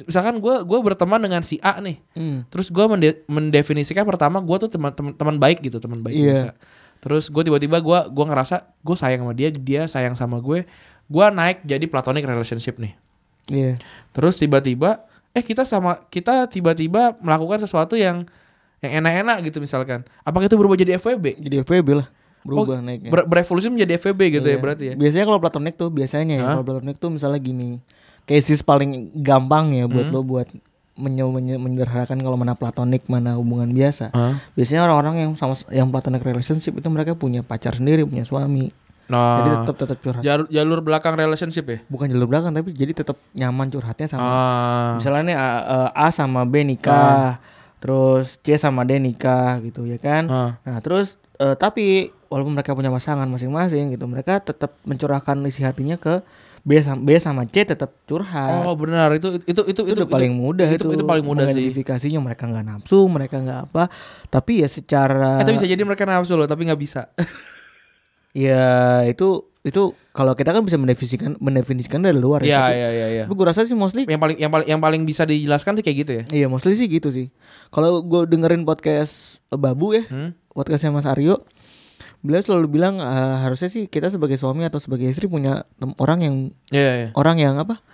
misalkan 0.07 0.41
gue 0.41 0.65
gue 0.65 0.79
berteman 0.81 1.21
dengan 1.21 1.45
si 1.45 1.61
A 1.61 1.77
nih, 1.83 2.01
Hmm. 2.17 2.49
terus 2.49 2.73
gue 2.73 2.85
mendefinisikan 3.27 4.09
pertama 4.09 4.41
gue 4.41 4.57
tuh 4.57 4.71
teman 4.73 4.95
teman 4.95 5.37
baik 5.37 5.61
gitu 5.61 5.77
teman 5.77 6.01
baik 6.01 6.17
biasa 6.17 6.49
terus 7.01 7.33
gue 7.33 7.43
tiba-tiba 7.43 7.81
gue 7.81 7.99
gua 8.13 8.25
ngerasa 8.29 8.61
gue 8.81 8.97
sayang 8.97 9.25
sama 9.25 9.33
dia 9.33 9.49
dia 9.51 9.89
sayang 9.89 10.13
sama 10.15 10.37
gue 10.39 10.69
gue 11.11 11.25
naik 11.33 11.65
jadi 11.65 11.85
platonic 11.89 12.25
relationship 12.25 12.77
nih 12.77 12.93
Iya. 13.51 13.81
terus 14.15 14.39
tiba-tiba 14.39 15.05
eh 15.31 15.41
kita 15.41 15.63
sama 15.63 16.05
kita 16.07 16.47
tiba-tiba 16.47 17.15
melakukan 17.19 17.59
sesuatu 17.59 17.95
yang 17.95 18.27
yang 18.81 18.99
enak-enak 18.99 19.45
gitu 19.45 19.59
misalkan 19.59 20.03
apakah 20.21 20.45
itu 20.45 20.57
berubah 20.57 20.75
jadi 20.75 20.97
FWB 20.97 21.37
Jadi 21.39 21.57
FWB 21.61 21.89
lah. 21.97 22.09
Berubah 22.41 22.73
Oh, 22.73 22.81
naiknya. 22.81 23.13
ber- 23.13 23.29
berevolusi 23.29 23.69
menjadi 23.69 24.01
FWB 24.01 24.21
gitu 24.35 24.47
ya 24.47 24.57
Iya. 24.57 24.59
berarti 24.59 24.85
ya 24.87 24.95
Biasanya 24.97 25.25
kalau 25.25 25.39
platonik 25.39 25.75
tuh 25.75 25.89
biasanya 25.89 26.35
ya, 26.35 26.45
kalau 26.51 26.65
platonik 26.65 26.97
tuh 26.97 27.11
misalnya 27.11 27.37
gini. 27.39 27.85
Cases 28.23 28.61
paling 28.61 28.91
gampang 29.15 29.71
ya 29.71 29.85
Hmm. 29.85 29.93
buat 29.93 30.07
lo 30.09 30.21
buat 30.23 30.49
menye- 30.95 31.25
menye- 31.27 31.57
menyederhanakan 31.59 32.17
kalau 32.17 32.37
mana 32.37 32.53
platonik 32.55 33.05
mana 33.07 33.35
hubungan 33.35 33.69
biasa. 33.69 34.09
Hah? 34.11 34.41
Biasanya 34.51 34.83
orang-orang 34.83 35.15
yang 35.19 35.33
sama 35.35 35.53
yang 35.69 35.89
platonic 35.89 36.21
relationship 36.21 36.73
itu 36.73 36.89
mereka 36.89 37.13
punya 37.13 37.41
pacar 37.41 37.73
sendiri, 37.73 38.03
punya 38.03 38.23
suami. 38.23 38.73
Nah 39.11 39.43
Jadi 39.43 39.51
tetap 39.67 39.77
tetap 39.77 39.99
curhat. 39.99 40.23
jalur 40.23 40.47
jalur 40.47 40.79
belakang 40.81 41.19
relationship 41.19 41.67
ya 41.67 41.79
Bukan 41.91 42.07
jalur 42.07 42.31
belakang 42.31 42.55
tapi 42.55 42.71
jadi 42.71 42.95
tetap 42.95 43.19
nyaman 43.35 43.67
curhatnya 43.67 44.07
sama 44.07 44.23
ah 44.23 44.89
misalnya 44.97 45.35
A, 45.37 45.91
A 45.91 46.09
sama 46.15 46.47
B 46.47 46.63
nikah, 46.63 47.43
terus 47.83 48.39
C 48.41 48.55
sama 48.55 48.87
D 48.87 49.01
nikah 49.03 49.59
gitu 49.65 49.89
ya 49.89 49.99
kan. 49.99 50.29
Ah. 50.31 50.51
Nah, 50.63 50.79
terus 50.79 51.19
eh, 51.41 51.57
tapi 51.59 52.15
walaupun 52.31 52.55
mereka 52.55 52.77
punya 52.77 52.93
pasangan 52.93 53.27
masing-masing 53.27 53.97
gitu, 53.97 54.05
mereka 54.07 54.39
tetap 54.39 54.77
mencurahkan 54.87 55.35
isi 55.49 55.67
hatinya 55.67 55.99
ke 55.99 56.23
B 56.61 56.77
sama 56.77 57.01
B 57.01 57.17
sama 57.17 57.43
C 57.49 57.65
tetap 57.65 57.89
curhat. 58.05 58.69
oh 58.69 58.77
benar 58.77 59.17
itu 59.17 59.41
itu 59.49 59.65
itu 59.65 59.81
itu, 59.89 59.97
udah 59.97 60.09
paling 60.09 60.33
mudah 60.37 60.69
itu. 60.69 60.85
itu, 60.85 61.01
itu 61.01 61.05
paling 61.09 61.25
mudah 61.25 61.49
sih 61.51 62.13
mereka 62.21 62.45
nggak 62.45 62.65
nafsu, 62.69 63.09
mereka 63.09 63.41
nggak 63.41 63.61
apa. 63.73 63.89
Tapi 64.29 64.61
ya 64.61 64.69
secara 64.69 65.41
Eh, 65.41 65.45
tapi 65.49 65.57
bisa 65.57 65.69
jadi 65.69 65.83
mereka 65.83 66.05
nafsu 66.05 66.37
loh 66.37 66.45
tapi 66.45 66.69
nggak 66.69 66.81
bisa 66.81 67.09
ya 68.33 68.65
itu 69.05 69.29
itu 69.61 69.83
kalau 70.11 70.33
kita 70.33 70.51
kan 70.51 70.65
bisa 70.65 70.75
mendefinisikan 70.75 71.37
mendefinisikan 71.37 72.01
dari 72.01 72.17
luar 72.17 72.41
ya. 72.41 72.65
tapi- 72.65 72.75
iya 72.75 72.89
iya 72.89 73.07
iya. 73.11 73.23
Tapi 73.25 73.35
gue 73.35 73.47
rasa 73.47 73.63
sih 73.63 73.75
mostly 73.75 74.03
Yang 74.03 74.17
paling 74.19 74.37
yang 74.39 74.51
paling 74.51 74.67
yang 74.67 74.81
paling 74.81 75.03
bisa 75.05 75.23
dijelaskan 75.23 75.77
tuh 75.77 75.83
kayak 75.83 75.99
gitu 75.99 76.13
ya. 76.15 76.23
Iya 76.35 76.47
mostly 76.47 76.73
sih 76.73 76.87
gitu 76.87 77.09
sih. 77.09 77.29
Kalau 77.69 78.01
gue 78.01 78.25
dengerin 78.27 78.65
podcast 78.65 79.45
Babu 79.49 79.93
ya, 79.93 80.07
Hmm? 80.07 80.33
podcastnya 80.51 80.89
Mas 80.89 81.05
Aryo, 81.05 81.45
beliau 82.21 82.41
selalu 82.41 82.67
bilang 82.73 82.99
eh, 82.99 83.07
harusnya 83.39 83.69
sih 83.69 83.85
kita 83.85 84.09
sebagai 84.09 84.35
suami 84.35 84.65
atau 84.65 84.79
sebagai 84.79 85.05
istri 85.05 85.27
punya 85.27 85.69
orang 85.97 86.19
yang 86.21 86.35
Iya 86.71 86.93
iya. 86.97 87.09
orang 87.13 87.37
yang 87.37 87.55
apa, 87.57 87.85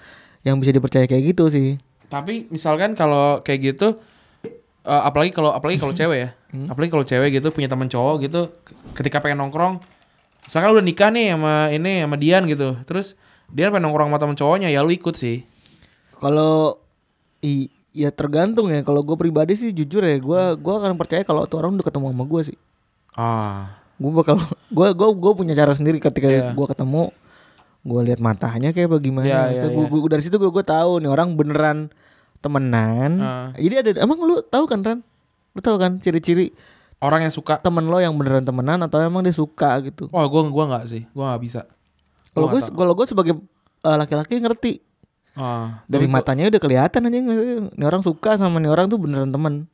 yang 0.41 0.57
bisa 0.57 0.71
dipercaya 0.71 1.05
kayak 1.05 1.35
gitu 1.35 1.49
sih. 1.49 1.83
Tapi 2.07 2.47
misalkan 2.49 2.95
kalau 2.95 3.43
kayak 3.43 3.75
gitu 3.75 3.99
eh, 4.85 5.03
apalagi 5.03 5.31
kalau 5.31 5.51
apalagi 5.51 5.77
kalau 5.77 5.93
cewek 5.99 6.19
ya. 6.21 6.31
Apalagi 6.71 6.91
kalau 6.91 7.03
cewek 7.03 7.35
gitu 7.35 7.51
punya 7.51 7.67
teman 7.67 7.91
cowok 7.91 8.23
gitu 8.23 8.41
ketika 8.95 9.19
pengen 9.19 9.43
nongkrong 9.43 9.83
misalkan 10.47 10.71
udah 10.73 10.81
nikah 10.81 11.11
nih 11.11 11.35
sama 11.35 11.55
ini 11.69 12.01
sama 12.01 12.17
Dian 12.17 12.47
gitu. 12.47 12.79
Terus 12.83 13.13
Dian 13.47 13.69
pengen 13.69 13.85
nongkrong 13.85 14.09
sama 14.09 14.19
teman 14.19 14.35
cowoknya 14.35 14.69
ya 14.69 14.81
lu 14.81 14.91
ikut 14.91 15.13
sih. 15.13 15.43
Kalau 16.17 16.81
i 17.41 17.69
ya 17.93 18.09
tergantung 18.09 18.69
ya. 18.69 18.81
Kalau 18.81 19.03
gue 19.03 19.15
pribadi 19.15 19.53
sih 19.53 19.71
jujur 19.71 20.01
ya, 20.01 20.17
gue 20.17 20.41
gua 20.57 20.75
akan 20.79 20.95
percaya 20.95 21.23
kalau 21.23 21.45
tuh 21.45 21.59
orang 21.59 21.75
udah 21.75 21.85
ketemu 21.85 22.07
sama 22.11 22.25
gue 22.25 22.43
sih. 22.45 22.59
Ah. 23.13 23.77
Gue 23.97 24.13
bakal 24.13 24.37
gue 24.69 24.89
gue 24.93 25.09
gue 25.15 25.33
punya 25.35 25.55
cara 25.55 25.73
sendiri 25.73 25.97
ketika 25.99 26.27
Iya. 26.27 26.53
gue 26.53 26.67
ketemu 26.67 27.13
gue 27.83 28.01
lihat 28.03 28.19
matanya 28.19 28.71
kayak 28.71 28.91
bagaimana 28.93 29.25
Iya, 29.25 29.39
Maksudnya 29.39 29.63
iya, 29.63 29.73
gua, 29.73 29.85
iya. 29.85 29.91
gua- 29.95 30.11
dari 30.11 30.23
situ 30.23 30.37
gue 30.37 30.51
gue 30.51 30.65
tahu 30.65 30.99
nih 30.99 31.07
orang 31.07 31.29
beneran 31.33 31.79
temenan 32.41 33.13
Ah. 33.17 33.49
jadi 33.55 33.75
ada 33.81 33.91
emang 33.99 34.19
lu 34.19 34.43
tahu 34.43 34.67
kan 34.67 34.83
Ran 34.83 35.01
lu 35.55 35.61
tahu 35.61 35.79
kan 35.79 35.97
ciri-ciri 35.97 36.51
Orang 36.97 37.21
yang 37.25 37.35
suka. 37.35 37.61
Temen 37.61 37.85
lo 37.87 38.01
yang 38.01 38.17
beneran 38.17 38.45
temenan 38.45 38.81
atau 38.85 38.97
emang 39.03 39.21
dia 39.21 39.35
suka 39.37 39.77
gitu? 39.85 40.09
Wah, 40.09 40.25
gua 40.25 40.49
gua 40.49 40.65
nggak 40.73 40.85
sih. 40.89 41.03
Gua 41.13 41.33
nggak 41.35 41.43
bisa. 41.45 41.61
kalau 42.33 42.53
Gua 42.53 42.61
gue 42.61 42.73
kalau 42.73 42.93
gue 42.93 43.07
sebagai 43.09 43.35
uh, 43.85 43.97
laki-laki 43.97 44.41
ngerti. 44.41 44.73
Ah, 45.37 45.85
dari 45.85 46.09
matanya 46.09 46.49
udah 46.49 46.61
kelihatan 46.61 47.13
aja 47.13 47.19
nih 47.21 47.85
orang 47.85 48.01
suka 48.01 48.41
sama 48.41 48.57
nih 48.57 48.73
orang 48.73 48.89
tuh 48.89 48.97
beneran 48.97 49.29
temen. 49.29 49.69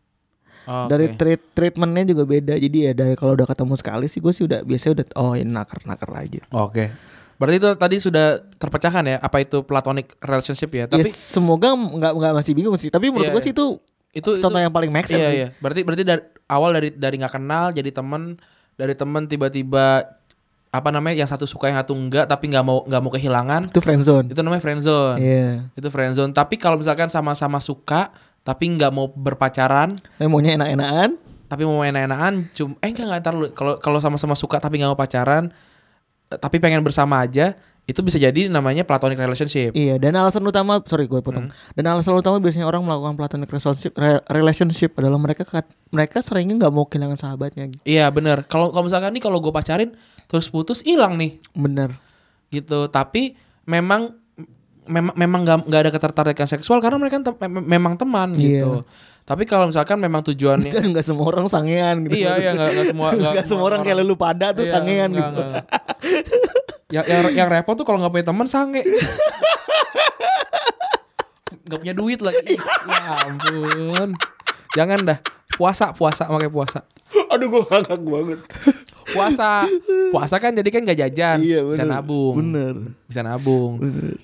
Ah, 0.66 0.90
dari 0.90 1.14
treat 1.14 1.38
treatmentnya 1.54 2.14
juga 2.14 2.26
beda. 2.26 2.54
Jadi 2.58 2.90
ya 2.90 2.92
dari 2.94 3.14
kalau 3.14 3.38
udah 3.38 3.46
ketemu 3.46 3.74
sekali 3.78 4.06
sih 4.10 4.18
gue 4.18 4.32
sih 4.34 4.42
udah 4.42 4.66
biasanya 4.66 4.92
udah 4.98 5.06
oh 5.22 5.32
ini 5.38 5.50
naker 5.54 5.86
naker 5.86 6.10
aja. 6.18 6.42
Oke. 6.50 6.90
Berarti 7.38 7.56
itu 7.62 7.68
tadi 7.78 7.96
sudah 7.98 8.26
terpecahkan 8.58 9.02
ya 9.06 9.16
apa 9.22 9.42
itu 9.42 9.62
platonic 9.62 10.18
relationship 10.18 10.70
ya? 10.74 10.84
Tapi 10.90 11.02
ya 11.02 11.06
semoga 11.10 11.74
nggak 11.78 12.12
nggak 12.14 12.32
masih 12.42 12.52
bingung 12.58 12.74
sih. 12.74 12.90
Tapi 12.90 13.10
menurut 13.14 13.30
Iya, 13.30 13.34
gue 13.34 13.42
sih 13.42 13.54
itu 13.54 13.78
itu 14.12 14.30
contoh 14.38 14.60
itu, 14.60 14.64
yang 14.68 14.74
paling 14.74 14.92
make 14.92 15.08
sense 15.08 15.24
iya, 15.24 15.28
sih. 15.28 15.38
iya. 15.44 15.48
Berarti 15.56 15.80
berarti 15.88 16.04
dari 16.04 16.22
awal 16.52 16.70
dari 16.76 16.88
dari 16.92 17.14
nggak 17.16 17.32
kenal 17.32 17.72
jadi 17.72 17.90
temen 17.90 18.36
dari 18.76 18.92
temen 18.92 19.24
tiba-tiba 19.24 20.04
apa 20.72 20.88
namanya 20.88 21.20
yang 21.24 21.28
satu 21.28 21.44
suka 21.44 21.68
yang 21.68 21.80
satu 21.80 21.92
enggak 21.92 22.24
tapi 22.28 22.48
nggak 22.48 22.64
mau 22.64 22.80
nggak 22.88 23.02
mau 23.04 23.12
kehilangan 23.12 23.68
itu 23.68 23.80
friendzone 23.84 24.32
itu 24.32 24.40
namanya 24.40 24.62
friendzone. 24.64 25.16
iya 25.20 25.68
Itu 25.76 25.92
friendzone. 25.92 26.32
Tapi 26.32 26.56
kalau 26.56 26.80
misalkan 26.80 27.12
sama-sama 27.12 27.60
suka 27.60 28.12
tapi 28.40 28.72
nggak 28.72 28.92
mau 28.92 29.08
berpacaran 29.08 29.92
Tapi 30.16 30.26
maunya 30.28 30.56
enak-enakan 30.56 31.20
tapi 31.52 31.68
mau 31.68 31.84
enak-enakan 31.84 32.48
cum 32.56 32.72
eh 32.80 32.88
enggak 32.88 33.04
enggak 33.04 33.20
ntar 33.20 33.34
lu 33.36 33.52
kalau 33.52 33.76
kalau 33.76 34.00
sama-sama 34.00 34.32
suka 34.32 34.56
tapi 34.56 34.80
nggak 34.80 34.96
mau 34.96 34.96
pacaran 34.96 35.52
eh, 36.32 36.38
tapi 36.40 36.56
pengen 36.56 36.80
bersama 36.80 37.20
aja 37.20 37.52
itu 37.82 37.98
bisa 37.98 38.14
jadi 38.14 38.46
namanya 38.46 38.82
platonic 38.82 39.18
relationship. 39.18 39.74
Iya, 39.74 39.98
dan 39.98 40.14
alasan 40.14 40.40
utama, 40.40 40.78
sorry 40.82 41.04
gue 41.04 41.18
potong. 41.18 41.50
Hmm. 41.50 41.74
Dan 41.74 41.84
alasan 41.88 42.14
utama 42.14 42.38
biasanya 42.38 42.64
orang 42.64 42.80
melakukan 42.80 43.18
platonic 43.18 43.48
relationship, 43.48 43.92
re- 43.94 44.22
relationship 44.28 44.94
adalah 44.94 45.18
mereka 45.18 45.42
mereka 45.90 46.22
seringnya 46.22 46.56
nggak 46.58 46.70
mau 46.70 46.86
kehilangan 46.86 47.18
sahabatnya. 47.18 47.74
Iya 47.82 48.06
bener. 48.08 48.46
Kalau 48.46 48.70
kalau 48.70 48.86
misalkan 48.86 49.10
nih 49.10 49.20
kalau 49.20 49.38
gue 49.38 49.50
pacarin 49.50 49.90
terus 50.24 50.46
putus 50.46 50.80
hilang 50.80 51.18
nih 51.18 51.42
Bener. 51.52 51.90
gitu. 52.48 52.86
Tapi 52.86 53.34
memang 53.64 54.14
memang 54.82 55.14
memang 55.14 55.40
nggak 55.42 55.80
ada 55.80 55.90
ketertarikan 55.90 56.46
seksual 56.46 56.78
karena 56.78 56.96
mereka 56.96 57.18
mem- 57.18 57.66
memang 57.66 57.94
teman 57.94 58.30
gitu. 58.34 58.86
Tapi 59.22 59.42
kalau 59.42 59.70
misalkan 59.70 59.98
memang 59.98 60.18
tujuannya 60.20 60.66
Dan 60.66 60.90
nggak 60.90 61.06
semua 61.06 61.30
orang 61.30 61.46
sangean 61.46 62.02
gitu. 62.06 62.26
iya 62.26 62.38
iya 62.38 62.50
nggak 62.54 62.90
semua 62.90 63.08
Nggak 63.14 63.46
semua 63.46 63.66
orang 63.70 63.82
kayak 63.82 64.02
lu 64.02 64.14
pada 64.14 64.50
tuh 64.50 64.66
Iya, 64.66 64.72
sangean 64.72 65.10
nggak, 65.10 65.30
gitu. 65.30 65.42
nggak. 65.42 65.64
yang, 66.92 67.04
yang 67.08 67.22
yang 67.32 67.48
repot 67.48 67.74
tuh 67.74 67.88
kalau 67.88 67.98
nggak 67.98 68.12
punya 68.12 68.26
teman 68.28 68.46
sange. 68.46 68.84
Gak 71.72 71.80
punya 71.80 71.94
duit 71.96 72.20
lagi. 72.20 72.56
Ya 72.92 73.00
ampun. 73.24 74.08
Jangan 74.76 74.98
dah. 75.08 75.18
Puasa, 75.56 75.92
puasa, 75.96 76.28
makanya 76.28 76.52
puasa. 76.52 76.80
Aduh 77.32 77.48
gue 77.48 77.60
ngakak 77.64 78.00
banget. 78.00 78.40
Puasa. 79.12 79.68
Puasa 80.12 80.36
kan 80.36 80.52
jadi 80.52 80.68
kan 80.68 80.84
gak 80.84 80.98
jajan. 81.00 81.38
Iya, 81.40 81.60
bisa 81.64 81.84
bener. 81.84 81.92
nabung. 81.96 82.34
Bener. 82.40 82.74
Bisa 83.08 83.20
nabung. 83.24 83.80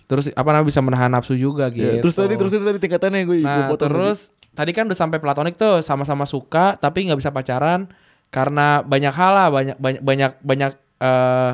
Terus 0.08 0.32
apa 0.32 0.48
namanya 0.52 0.68
bisa 0.68 0.80
menahan 0.84 1.08
nafsu 1.12 1.37
juga 1.37 1.68
gitu. 1.72 2.00
Ya, 2.00 2.00
terus 2.04 2.16
tadi 2.16 2.34
terus 2.37 2.52
itu 2.52 2.64
tadi 2.64 2.80
tingkatannya 2.80 3.25
gue 3.25 3.37
Nah, 3.44 3.72
terus 3.76 4.32
tadi 4.52 4.72
kan 4.76 4.88
udah 4.88 4.98
sampai 4.98 5.20
platonik 5.20 5.54
tuh 5.56 5.84
sama-sama 5.84 6.25
suka 6.25 6.76
tapi 6.80 7.08
nggak 7.08 7.20
bisa 7.20 7.30
pacaran 7.32 7.88
karena 8.28 8.84
banyak 8.84 9.14
hal 9.14 9.32
lah, 9.32 9.48
banyak 9.48 9.76
banyak 9.80 10.02
banyak 10.04 10.32
banyak 10.44 10.72
eh 10.98 11.52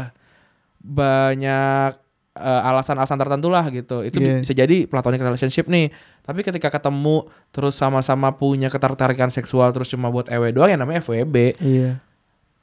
banyak 0.84 1.96
eh, 2.34 2.62
alasan-alasan 2.68 3.14
tertentu 3.16 3.46
lah 3.48 3.64
gitu. 3.70 4.02
Itu 4.02 4.18
Iya. 4.18 4.42
bisa 4.42 4.52
jadi 4.52 4.84
platonic 4.84 5.22
relationship 5.22 5.70
nih. 5.70 5.88
Tapi 6.20 6.42
ketika 6.42 6.66
ketemu 6.68 7.24
terus 7.48 7.78
sama-sama 7.78 8.34
punya 8.34 8.66
ketertarikan 8.68 9.30
seksual 9.30 9.70
terus 9.70 9.88
cuma 9.88 10.10
buat 10.10 10.26
EW 10.26 10.50
doang 10.50 10.66
ya 10.68 10.76
namanya 10.76 10.98
FWB. 11.00 11.54
Iya. 11.62 12.02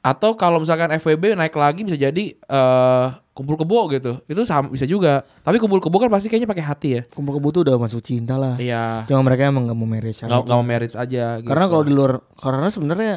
Atau 0.02 0.34
kalau 0.36 0.60
misalkan 0.60 0.92
FWB 0.92 1.38
naik 1.38 1.54
lagi 1.54 1.88
bisa 1.88 1.96
jadi 1.96 2.34
eh 2.36 3.06
kumpul 3.32 3.56
kebo 3.56 3.88
gitu. 3.88 4.20
Itu 4.28 4.44
sama 4.44 4.68
bisa 4.68 4.84
juga. 4.84 5.24
Tapi 5.40 5.56
kumpul 5.56 5.80
kebo 5.80 5.96
kan 5.96 6.12
pasti 6.12 6.28
kayaknya 6.28 6.52
pakai 6.52 6.64
hati 6.68 6.88
ya. 6.92 7.02
Kumpul 7.08 7.40
kebo 7.40 7.48
tuh 7.48 7.64
udah 7.64 7.80
masuk 7.80 8.04
cinta 8.04 8.36
lah. 8.36 8.60
Iya. 8.60 9.08
Cuma 9.08 9.24
mereka 9.24 9.48
emang 9.48 9.64
gak 9.64 9.78
mau 9.78 9.88
marriage 9.88 10.20
aja. 10.20 10.28
Nggak 10.28 10.40
nggak 10.44 10.58
mau 10.58 10.66
marriage 10.68 10.96
aja 11.00 11.24
gitu. 11.40 11.48
Karena 11.48 11.64
kalau 11.64 11.80
di 11.80 11.92
luar 11.96 12.20
karena 12.36 12.68
sebenarnya 12.68 13.12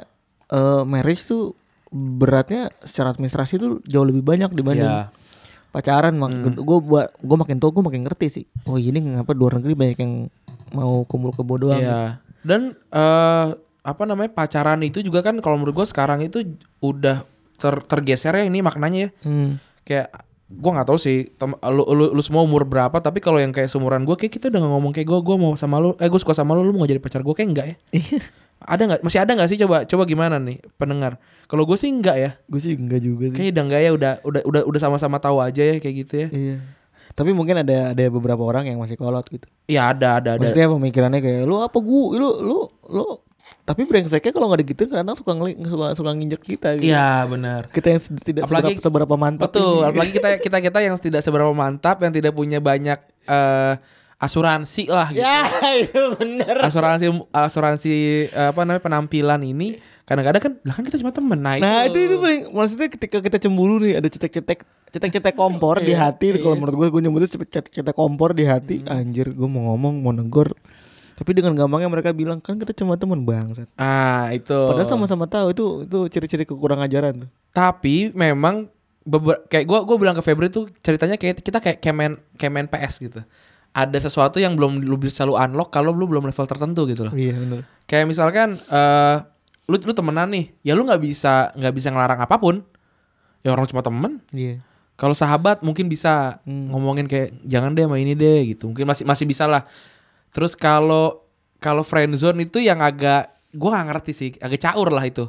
eh, 0.48 0.82
marriage 0.88 1.28
tuh 1.28 1.52
beratnya 1.96 2.68
secara 2.82 3.10
administrasi 3.10 3.56
tuh 3.56 3.80
jauh 3.82 4.04
lebih 4.04 4.20
banyak 4.22 4.52
dibanding 4.52 4.84
Iya. 4.86 5.08
pacaran 5.72 6.16
mak 6.16 6.32
gue 6.54 6.78
buat 6.82 7.16
gue 7.18 7.38
makin 7.38 7.56
tua 7.56 7.72
gue 7.72 7.80
makin 7.82 8.04
ngerti 8.04 8.28
sih 8.30 8.46
oh 8.64 8.76
ini 8.76 9.00
di 9.00 9.12
luar 9.34 9.60
negeri 9.60 9.74
banyak 9.74 9.98
yang 9.98 10.28
mau 10.72 11.04
kumpul 11.04 11.32
kebo 11.32 11.56
doang 11.58 11.80
Iya. 11.80 12.20
Dan 12.42 12.76
eh 12.90 13.48
apa 13.82 14.04
namanya 14.04 14.30
pacaran 14.30 14.82
itu 14.82 15.00
juga 15.00 15.22
kan 15.22 15.40
kalau 15.40 15.56
menurut 15.56 15.74
gue 15.74 15.88
sekarang 15.88 16.20
itu 16.20 16.44
udah 16.80 17.24
ter- 17.56 17.86
tergeser 17.86 18.34
ya 18.34 18.44
ini 18.44 18.60
maknanya 18.60 19.00
ya. 19.00 19.10
Hmm. 19.24 19.50
Kayak 19.82 20.10
gua 20.46 20.72
nggak 20.74 20.88
tahu 20.88 21.00
sih 21.00 21.32
tem- 21.32 21.58
lu, 21.66 21.84
lu, 21.88 22.06
lu 22.12 22.22
semua 22.22 22.42
umur 22.42 22.64
berapa 22.64 22.94
tapi 22.96 23.18
kalau 23.18 23.38
yang 23.38 23.50
kayak 23.50 23.66
seumuran 23.66 24.04
gue 24.04 24.14
kayak 24.14 24.30
kita 24.32 24.46
udah 24.48 24.58
nggak 24.58 24.74
ngomong 24.74 24.92
kayak 24.92 25.08
gue 25.08 25.20
gue 25.20 25.36
mau 25.36 25.54
sama 25.56 25.78
lu 25.78 25.94
eh 25.96 26.06
gue 26.06 26.18
suka 26.18 26.34
sama 26.34 26.54
lu 26.54 26.62
lu 26.62 26.74
mau 26.74 26.86
jadi 26.86 26.98
pacar 26.98 27.20
gue 27.20 27.34
kayak 27.34 27.50
enggak 27.50 27.68
ya 27.68 27.76
ada 28.66 28.82
nggak? 28.82 29.02
Masih 29.06 29.20
ada 29.22 29.32
nggak 29.32 29.50
sih? 29.50 29.58
Coba 29.62 29.86
coba 29.86 30.04
gimana 30.04 30.36
nih 30.42 30.58
pendengar? 30.76 31.22
Kalau 31.46 31.64
gue 31.64 31.78
sih 31.78 31.94
enggak 31.94 32.18
ya. 32.18 32.32
Gue 32.50 32.60
sih 32.60 32.74
enggak 32.74 33.00
juga 33.00 33.30
sih. 33.30 33.38
Kayaknya 33.38 33.54
udah 33.54 33.64
enggak 33.64 33.82
ya 33.82 33.92
udah 33.94 34.12
udah 34.26 34.42
udah 34.44 34.62
udah 34.66 34.80
sama-sama 34.82 35.22
tahu 35.22 35.38
aja 35.40 35.62
ya 35.62 35.78
kayak 35.78 35.96
gitu 36.06 36.14
ya. 36.26 36.28
Iya. 36.34 36.58
Tapi 37.16 37.32
mungkin 37.32 37.62
ada 37.64 37.94
ada 37.96 38.04
beberapa 38.12 38.44
orang 38.44 38.68
yang 38.68 38.82
masih 38.82 39.00
kolot 39.00 39.24
gitu. 39.32 39.48
Iya 39.70 39.94
ada 39.96 40.20
ada 40.20 40.30
ada. 40.36 40.42
Maksudnya 40.42 40.68
pemikirannya 40.68 41.22
kayak 41.22 41.42
lu 41.46 41.62
apa 41.62 41.78
gua 41.80 42.06
lu 42.18 42.30
lu 42.44 42.58
lu? 42.92 43.06
Tapi 43.66 43.82
brengseknya 43.86 44.30
kalau 44.30 44.50
nggak 44.50 44.62
digituin 44.62 44.90
kadang 44.94 45.18
suka 45.18 45.34
ngeli 45.34 45.58
suka 45.66 45.88
suka 45.98 46.12
nginjek 46.14 46.42
kita 46.42 46.78
gitu. 46.78 46.90
Iya 46.92 47.26
benar. 47.26 47.70
Kita 47.70 47.88
yang 47.94 48.02
tidak 48.22 48.44
Apalagi- 48.46 48.78
seberapa, 48.78 49.06
seberapa 49.10 49.16
mantap 49.18 49.50
Betul, 49.50 49.82
ini. 49.82 49.90
apalagi 49.90 50.12
kita 50.18 50.30
kita 50.42 50.58
kita 50.70 50.80
yang 50.86 50.96
tidak 51.02 51.22
seberapa 51.26 51.50
mantap, 51.54 51.98
yang 52.02 52.14
tidak 52.14 52.34
punya 52.34 52.62
banyak 52.62 53.00
eh, 53.26 53.74
asuransi 54.26 54.84
lah 54.88 55.08
gitu. 55.08 55.22
ya 55.22 55.46
itu 55.84 56.02
bener. 56.16 56.56
Asuransi 56.60 57.06
asuransi 57.30 57.92
eh, 58.28 58.50
apa 58.50 58.62
namanya 58.62 58.82
penampilan 58.82 59.42
ini 59.42 59.78
kadang-kadang 60.04 60.42
kan 60.42 60.54
lah 60.62 60.74
kan 60.74 60.84
kita 60.84 60.98
cuma 60.98 61.10
temen. 61.10 61.38
Nah, 61.38 61.56
Nah 61.56 61.86
itu. 61.86 61.98
itu 62.00 62.16
paling 62.16 62.42
maksudnya 62.50 62.88
ketika 62.90 63.18
kita 63.20 63.38
cemburu 63.38 63.78
nih 63.78 63.98
ada 63.98 64.06
cetek-cetek 64.06 64.66
cetek-cetek 64.90 65.34
kompor 65.34 65.78
di 65.78 65.92
Iya, 65.92 66.10
hati. 66.10 66.34
Kalau 66.36 66.56
menurut 66.56 66.76
gue 66.76 66.88
gue 66.90 67.02
nyebutnya 67.02 67.30
cetek-cetek 67.30 67.94
kompor 67.94 68.32
di 68.32 68.44
hati. 68.44 68.82
Anjir 68.86 69.30
gue 69.30 69.48
mau 69.48 69.72
ngomong 69.72 69.94
mau 70.00 70.12
negor. 70.12 70.54
Tapi 71.16 71.32
dengan 71.32 71.56
gampangnya 71.56 71.88
mereka 71.88 72.12
bilang 72.12 72.38
kan 72.38 72.56
kita 72.56 72.76
cuma 72.76 72.96
teman 72.96 73.24
bangsat. 73.24 73.72
Ah, 73.76 74.28
itu. 74.30 74.52
padahal 74.52 74.84
sama-sama 74.86 75.24
tahu 75.26 75.48
itu 75.50 75.66
itu 75.84 76.00
ciri-ciri 76.10 76.44
kekurang 76.44 76.80
ajaran 76.80 77.24
tuh. 77.24 77.30
Tapi 77.50 78.12
memang 78.12 78.68
beber- 79.02 79.48
kayak 79.48 79.64
gua 79.64 79.80
gua 79.82 79.96
bilang 79.96 80.12
ke 80.12 80.20
Febri 80.20 80.50
tuh 80.50 80.68
ceritanya 80.80 81.16
kayak 81.16 81.40
kita 81.40 81.58
kayak 81.58 81.80
kemen 81.80 82.20
kemen 82.36 82.68
PS 82.68 83.00
gitu. 83.02 83.24
Ada 83.76 84.08
sesuatu 84.08 84.40
yang 84.40 84.56
belum 84.56 84.80
lu 84.80 84.96
bisa 84.96 85.28
lu 85.28 85.36
unlock 85.36 85.68
kalau 85.70 85.92
lu 85.92 86.08
belum 86.08 86.24
level 86.24 86.48
tertentu 86.48 86.88
gitu 86.88 87.12
loh. 87.12 87.14
iya 87.14 87.36
benar 87.36 87.68
Kayak 87.86 88.08
misalkan 88.08 88.56
eh 88.56 89.18
lu 89.68 89.76
lu 89.76 89.92
temenan 89.92 90.32
nih, 90.32 90.46
ya 90.64 90.72
lu 90.74 90.88
nggak 90.88 91.02
bisa 91.02 91.52
nggak 91.54 91.74
bisa 91.76 91.92
ngelarang 91.92 92.24
apa 92.24 92.40
pun. 92.40 92.64
Ya 93.44 93.52
orang 93.52 93.68
cuma 93.68 93.84
temen. 93.84 94.24
iya 94.32 94.64
Kalau 94.96 95.12
sahabat 95.12 95.60
mungkin 95.60 95.92
bisa 95.92 96.40
Hmm. 96.48 96.72
ngomongin 96.72 97.04
kayak 97.06 97.36
jangan 97.44 97.76
deh 97.76 97.84
sama 97.84 98.00
ini 98.00 98.16
deh 98.16 98.56
gitu. 98.56 98.72
Mungkin 98.72 98.88
masih 98.88 99.04
masih 99.04 99.28
bisa 99.28 99.44
lah. 99.44 99.68
Terus 100.32 100.56
kalau 100.56 101.28
kalau 101.60 101.84
friendzone 101.84 102.48
itu 102.48 102.64
yang 102.64 102.80
agak 102.80 103.28
gua 103.52 103.76
nggak 103.76 103.88
ngerti 103.92 104.12
sih, 104.16 104.30
agak 104.40 104.64
caur 104.64 104.88
lah 104.88 105.04
itu. 105.04 105.28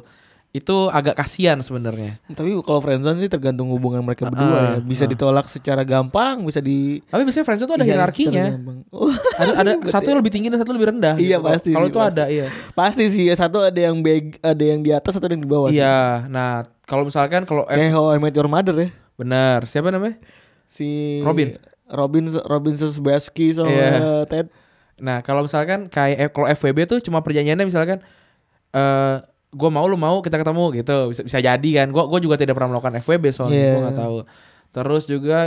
Itu 0.49 0.89
agak 0.89 1.19
kasihan 1.19 1.59
sebenarnya. 1.59 2.17
tapi 2.31 2.49
kalau 2.63 2.79
friendzone 2.79 3.19
sih 3.19 3.29
tergantung 3.29 3.69
hubungan 3.69 4.01
mereka 4.01 4.25
berdua 4.25 4.57
ya 4.57 4.71
bisa 4.79 5.05
ditolak 5.05 5.45
secara 5.45 5.83
gampang 5.83 6.41
bisa 6.41 6.57
di 6.57 7.03
Tapi 7.03 7.21
biasanya 7.21 7.45
friendzone 7.45 7.69
tuh 7.69 7.77
ada 7.77 7.85
Iya, 7.85 7.91
hierarkinya. 7.93 8.45
Oh, 8.89 9.11
Ada 9.37 9.51
ada 9.53 9.71
satu 9.93 10.07
yang 10.07 10.19
lebih 10.23 10.33
tinggi 10.33 10.47
dan 10.49 10.57
satu 10.57 10.71
lebih 10.73 10.89
rendah. 10.91 11.15
Iya, 11.19 11.37
gitu. 11.37 11.45
pasti 11.45 11.69
Kalau 11.75 11.85
sih, 11.85 11.91
itu 11.91 11.99
pasti. 11.99 12.13
ada, 12.15 12.23
iya. 12.27 12.47
pasti 12.73 13.03
sih 13.11 13.23
ya 13.27 13.35
satu 13.35 13.57
ada 13.61 13.77
yang 13.77 13.99
beg 14.01 14.39
ada 14.39 14.63
yang 14.63 14.79
di 14.81 14.89
atas 14.89 15.13
satu 15.13 15.29
ada 15.29 15.35
yang 15.35 15.43
di 15.45 15.51
bawah 15.51 15.69
sih. 15.69 15.77
Iya. 15.77 16.25
Nah, 16.25 16.65
kalau 16.87 17.03
misalkan 17.05 17.43
kalau 17.43 17.67
kayak 17.67 17.91
How 17.91 18.15
I 18.15 18.17
Met 18.17 18.33
Your 18.33 18.49
Mother 18.49 18.73
ya 18.73 18.89
benar, 19.13 19.67
siapa 19.67 19.91
namanya? 19.91 20.17
si 20.65 21.19
Robin. 21.21 21.55
Robin 21.87 22.23
Robin 22.43 22.73
Sebaski 22.73 23.51
sama 23.51 23.69
Iya. 23.69 24.25
Ted 24.25 24.47
Nah, 24.97 25.21
kalau 25.21 25.45
misalkan 25.45 25.85
kayak 25.87 26.33
kalau 26.33 26.49
FWB 26.49 26.89
tuh 26.89 26.99
cuma 26.99 27.21
perjanjiannya 27.21 27.63
misalkan 27.63 28.01
eh 28.73 29.15
gua 29.49 29.69
mau 29.69 29.85
lu 29.85 29.95
mau 29.95 30.19
kita 30.19 30.37
ketemu 30.37 30.63
gitu. 30.75 30.97
Bisa 31.09 31.21
bisa 31.23 31.37
jadi 31.39 31.69
kan. 31.75 31.87
Gua 31.89 32.05
gua 32.05 32.17
juga 32.17 32.35
tidak 32.35 32.53
pernah 32.53 32.73
melakukan 32.73 32.99
FWB 32.99 33.25
soalnya 33.29 33.55
Iya. 33.57 33.71
gua 33.71 33.81
nggak 33.83 33.97
tahu. 33.97 34.17
Terus 34.69 35.03
juga 35.05 35.39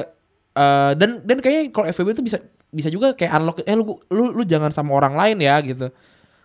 eh 0.50 0.92
dan 0.95 1.23
dan 1.23 1.38
kayaknya 1.38 1.62
kalau 1.71 1.87
FWB 1.87 2.11
tuh 2.12 2.25
bisa 2.25 2.38
bisa 2.71 2.87
juga 2.87 3.12
kayak 3.12 3.33
unlock 3.35 3.57
eh 3.61 3.75
lu 3.75 3.85
lu 4.09 4.30
lu 4.33 4.42
jangan 4.42 4.71
sama 4.71 4.95
orang 4.95 5.14
lain 5.14 5.38
ya 5.38 5.59
gitu. 5.61 5.90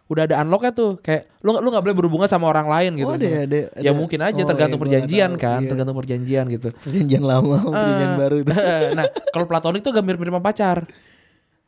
Udah 0.06 0.30
ada 0.30 0.38
unlocknya 0.40 0.70
tuh 0.70 1.02
kayak 1.02 1.34
lu 1.42 1.58
lu 1.58 1.66
nggak 1.66 1.82
boleh 1.82 1.96
berhubungan 1.98 2.30
sama 2.30 2.46
orang 2.46 2.70
lain 2.70 2.94
gitu. 2.94 3.10
Oh, 3.10 3.18
ada- 3.18 3.50
ada- 3.50 3.70
ya 3.74 3.90
ada. 3.90 3.98
mungkin 3.98 4.20
aja 4.22 4.38
Oh, 4.38 4.46
tergantung 4.46 4.78
iya, 4.78 4.86
perjanjian 4.86 5.32
tahu. 5.34 5.42
kan, 5.42 5.60
Iya. 5.62 5.70
tergantung 5.74 5.98
perjanjian 5.98 6.46
gitu. 6.48 6.68
perjanjian 6.78 7.24
lama 7.24 7.56
sama 7.58 7.70
perjanjian 7.74 8.12
Eh, 8.14 8.18
baru 8.22 8.36
itu 8.38 8.52
nah, 8.94 9.06
kalau 9.34 9.46
platonik 9.50 9.82
tuh 9.82 9.92
agak 9.92 10.04
mirip-mirip 10.06 10.30
sama 10.30 10.44
pacar. 10.44 10.78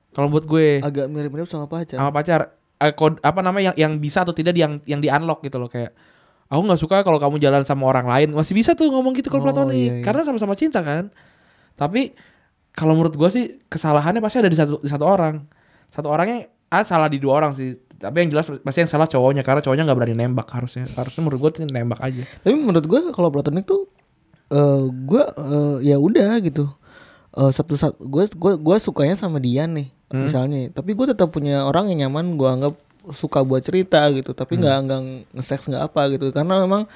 Kalau 0.09 0.27
buat 0.27 0.45
gue 0.45 0.81
agak 0.81 1.05
mirip-mirip 1.07 1.45
sama 1.45 1.65
pacar 1.65 1.97
sama 1.97 2.09
pacar 2.11 2.41
eh, 2.81 2.93
kod, 2.93 3.17
apa 3.21 3.39
namanya 3.41 3.73
yang 3.73 3.75
yang 3.77 3.93
bisa 3.97 4.21
atau 4.21 4.33
tidak 4.33 4.53
yang 4.57 4.81
yang 4.85 5.01
di 5.01 5.09
unlock 5.09 5.41
gitu 5.41 5.57
loh 5.57 5.69
kayak 5.69 5.93
aku 6.47 6.61
nggak 6.63 6.79
suka 6.79 6.95
kalau 7.03 7.19
kamu 7.19 7.41
jalan 7.41 7.61
sama 7.67 7.89
orang 7.89 8.07
lain. 8.07 8.29
Masih 8.33 8.53
bisa 8.55 8.73
tuh 8.77 8.87
ngomong 8.91 9.13
gitu 9.17 9.27
kalau 9.27 9.43
Oh, 9.43 9.47
platonik 9.51 9.75
iya, 9.75 9.93
iya. 9.99 10.03
karena 10.05 10.21
sama-sama 10.23 10.53
cinta 10.55 10.79
kan. 10.85 11.11
Tapi 11.75 12.13
kalau 12.73 12.93
menurut 12.93 13.17
gua 13.17 13.29
sih 13.33 13.57
kesalahannya 13.67 14.21
pasti 14.21 14.37
ada 14.41 14.49
di 14.49 14.57
satu 14.57 14.79
di 14.81 14.89
satu 14.89 15.05
orang. 15.05 15.43
Satu 15.91 16.07
orangnya 16.11 16.47
ah 16.69 16.83
salah 16.83 17.09
di 17.11 17.17
dua 17.19 17.41
orang 17.43 17.51
sih. 17.57 17.75
Tapi 17.97 18.25
yang 18.25 18.29
jelas 18.29 18.53
pasti 18.61 18.85
yang 18.85 18.91
salah 18.91 19.09
cowoknya 19.09 19.41
karena 19.41 19.65
cowoknya 19.65 19.83
nggak 19.89 19.97
berani 19.97 20.15
nembak 20.15 20.47
harusnya. 20.53 20.85
Harusnya 20.85 21.21
menurut 21.25 21.49
tuh 21.49 21.65
nembak 21.65 21.99
aja. 22.05 22.23
Tapi 22.45 22.53
menurut 22.53 22.85
gue 22.85 22.99
kalau 23.09 23.33
platonik 23.33 23.65
tuh 23.65 23.89
eh 24.47 24.83
gue 24.87 25.23
eh, 25.27 25.75
ya 25.91 25.97
udah 25.99 26.39
gitu 26.39 26.71
Eh 27.37 27.51
satu 27.51 27.73
satu 27.73 28.01
gue 28.01 28.25
gue 28.27 28.53
gue 28.57 28.77
sukanya 28.77 29.13
sama 29.13 29.37
dia 29.37 29.63
nih 29.65 29.93
Hmm. 30.07 30.23
misalnya. 30.23 30.71
Tapi 30.71 30.91
gue 30.91 31.05
tetap 31.07 31.29
punya 31.29 31.61
orang 31.61 31.87
yang 31.87 32.07
nyaman 32.07 32.33
gue 32.33 32.47
anggap 32.47 32.73
suka 33.09 33.39
buat 33.41 33.59
cerita 33.59 34.01
gitu. 34.09 34.31
Tapi 34.31 34.55
Hmm. 34.55 34.61
nggak 34.61 34.77
nggak 34.81 34.99
nge-sex 35.33 35.67
nggak 35.67 35.83
apa 35.85 36.01
gitu. 36.09 36.31
Karena 36.31 36.59
memang 36.59 36.87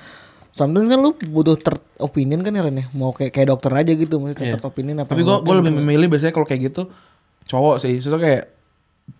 sometimes 0.49 0.88
kan 0.88 0.99
lu 0.99 1.12
butuh 1.30 1.56
third 1.56 1.80
opinion 1.97 2.39
kan 2.39 2.51
ya 2.51 2.62
Ren 2.62 2.73
ya? 2.73 2.86
Mau 2.91 3.12
kayak 3.12 3.32
kayak 3.32 3.47
dokter 3.49 3.71
aja 3.73 3.91
gitu 3.91 4.17
maksudnya 4.17 4.45
Iya. 4.45 4.54
third 4.56 4.65
opinion 4.65 4.97
apa 4.97 5.10
tapi 5.10 5.21
gua 5.21 5.39
kan 5.39 5.60
lebih 5.60 5.75
memilih 5.77 6.08
biasanya 6.08 6.32
kalau 6.32 6.43
kayak 6.43 6.62
gitu 6.67 6.89
cowok 7.45 7.75
sih. 7.77 7.99
Soalnya 7.99 8.21
kayak 8.21 8.43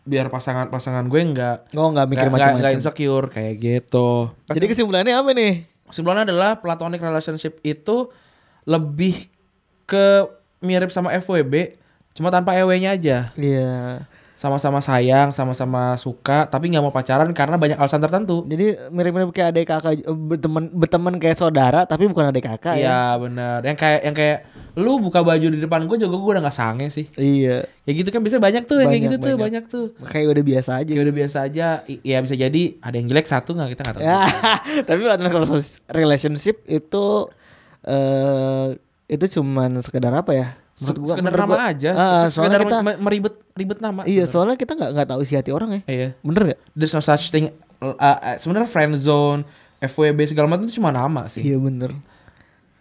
biar 0.02 0.28
pasangan 0.28 0.68
pasangan 0.68 1.04
gue 1.06 1.20
nggak 1.20 1.76
oh 1.76 1.88
nggak 1.92 2.08
mikir 2.08 2.24
nggak- 2.24 2.32
nggak 2.32 2.48
nggak 2.48 2.54
macam-macam 2.58 2.80
insecure 2.80 3.28
kayak 3.28 3.56
gitu. 3.60 4.08
Jadi 4.48 4.66
kesimpulannya 4.66 5.14
apa 5.14 5.30
nih? 5.32 5.54
Kesimpulannya 5.86 6.24
adalah 6.26 6.52
platonic 6.58 7.00
relationship 7.00 7.60
itu 7.62 8.08
lebih 8.64 9.28
ke 9.84 10.24
mirip 10.62 10.88
sama 10.88 11.10
FWB, 11.12 11.76
cuma 12.12 12.30
tanpa 12.30 12.54
EW-nya 12.54 12.94
aja. 12.94 13.18
iya 13.34 14.06
Sama-sama 14.34 14.78
sayang, 14.80 15.30
sama-sama 15.30 15.94
suka, 15.96 16.46
tapi 16.46 16.66
nggak 16.68 16.82
mau 16.82 16.90
pacaran 16.90 17.30
karena 17.30 17.56
banyak 17.56 17.78
alasan 17.78 17.98
tertentu. 18.00 18.42
jadi 18.44 18.90
mirip-mirip 18.90 19.30
kayak 19.30 19.50
adik 19.52 19.66
kakak 19.68 19.94
eh, 19.96 20.10
berteman 20.10 20.66
berteman 20.68 21.14
kayak 21.16 21.36
saudara 21.36 21.86
tapi 21.86 22.06
bukan 22.06 22.26
adik 22.28 22.46
kakak 22.48 22.74
ya 22.76 22.82
Iya 22.82 23.02
benar. 23.18 23.62
Yang 23.62 23.78
kayak 23.78 24.00
yang 24.02 24.16
kayak 24.16 24.38
lu 24.74 24.98
buka 24.98 25.22
baju 25.22 25.46
di 25.46 25.60
depan 25.60 25.86
gue 25.86 25.94
juga 25.96 26.16
gue 26.16 26.32
udah 26.32 26.42
nggak 26.42 26.58
sange 26.58 26.90
sih. 26.90 27.06
iya 27.14 27.70
Ya 27.82 27.92
gitu 27.92 28.10
kan 28.10 28.18
biasanya 28.20 28.42
banyak 28.42 28.64
tuh 28.64 28.76
yang 28.76 28.88
kayak 28.88 28.98
Banyak, 28.98 29.04
gitu 29.04 29.16
tuh 29.16 29.30
banyak. 29.30 29.44
banyak 29.46 29.64
tuh. 29.68 29.86
kayak 30.04 30.28
udah 30.28 30.44
biasa 30.44 30.72
aja 30.76 30.90
Kayak 30.90 31.04
udah 31.04 31.16
biasa 31.16 31.38
aja. 31.44 31.68
I- 31.86 32.02
Ya 32.04 32.18
bisa 32.20 32.34
jadi 32.36 32.62
ada 32.80 32.96
yang 32.96 33.08
jelek 33.08 33.28
satu 33.28 33.50
nggak 33.52 33.70
kita 33.72 33.82
nggak 33.84 33.96
tahu. 33.96 34.02
Ya, 34.04 34.22
tapi 34.90 35.00
platonic 35.02 35.34
relationship 35.88 36.66
itu 36.66 37.06
eh 37.84 38.68
itu 39.12 39.26
cuman 39.34 39.76
sekedar 39.78 40.10
apa 40.10 40.32
ya? 40.32 40.48
Menurut 40.78 40.98
gua- 40.98 41.10
sekedar 41.14 41.26
menurut 41.28 41.44
nama 41.44 41.52
gua- 41.54 41.68
aja. 41.68 41.92
Sekedar 41.92 42.32
soalnya 42.32 42.60
kita 42.62 42.78
me- 42.80 43.00
meribet 43.02 43.34
ribet 43.54 43.80
nama. 43.80 44.02
iya, 44.04 44.24
soalnya 44.24 44.56
kita 44.56 44.72
nggak 44.72 44.92
nggak 44.94 45.08
tahu 45.08 45.20
isi 45.22 45.36
hati 45.36 45.52
orang 45.52 45.70
ya. 45.70 45.82
Iya. 45.86 46.08
Bener 46.18 46.42
gak? 46.48 46.60
there's 46.74 46.90
no 46.90 47.00
such 47.00 47.28
thing 47.28 47.52
uh, 47.78 47.92
uh, 47.92 48.38
sebenarnya 48.38 48.66
friend 48.66 48.96
zone 48.96 49.44
FWB 49.78 50.20
segala 50.26 50.48
macam 50.48 50.64
itu 50.64 50.78
cuma 50.78 50.90
nama 50.90 51.26
sih 51.28 51.42
Iya 51.44 51.58
bener. 51.58 51.92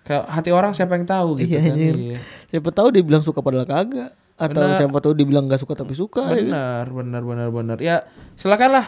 kayak 0.01 0.25
hati 0.29 0.51
orang 0.51 0.71
siapa 0.71 0.95
yang 0.95 1.05
tahu 1.05 1.39
gitu 1.39 1.51
Iya, 1.51 1.61
kan 1.61 1.71
anjir. 1.71 1.95
iya. 1.97 2.19
Siapa 2.49 2.71
tahu 2.71 2.89
dia 2.91 3.01
bilang 3.01 3.21
suka 3.21 3.39
padahal 3.39 3.65
kagak 3.65 4.11
atau 4.35 4.63
Bener. 4.63 4.77
siapa 4.77 4.99
tahu 4.99 5.13
dia 5.13 5.25
bilang 5.25 5.45
nggak 5.45 5.61
suka 5.61 5.75
tapi 5.75 5.93
suka. 5.93 6.25
ya 6.27 6.41
kan? 6.41 6.45
benar 6.47 6.85
benar 6.89 7.23
benar 7.23 7.49
benar 7.51 7.79
ya 7.79 7.97
silakan 8.35 8.71
lah 8.75 8.87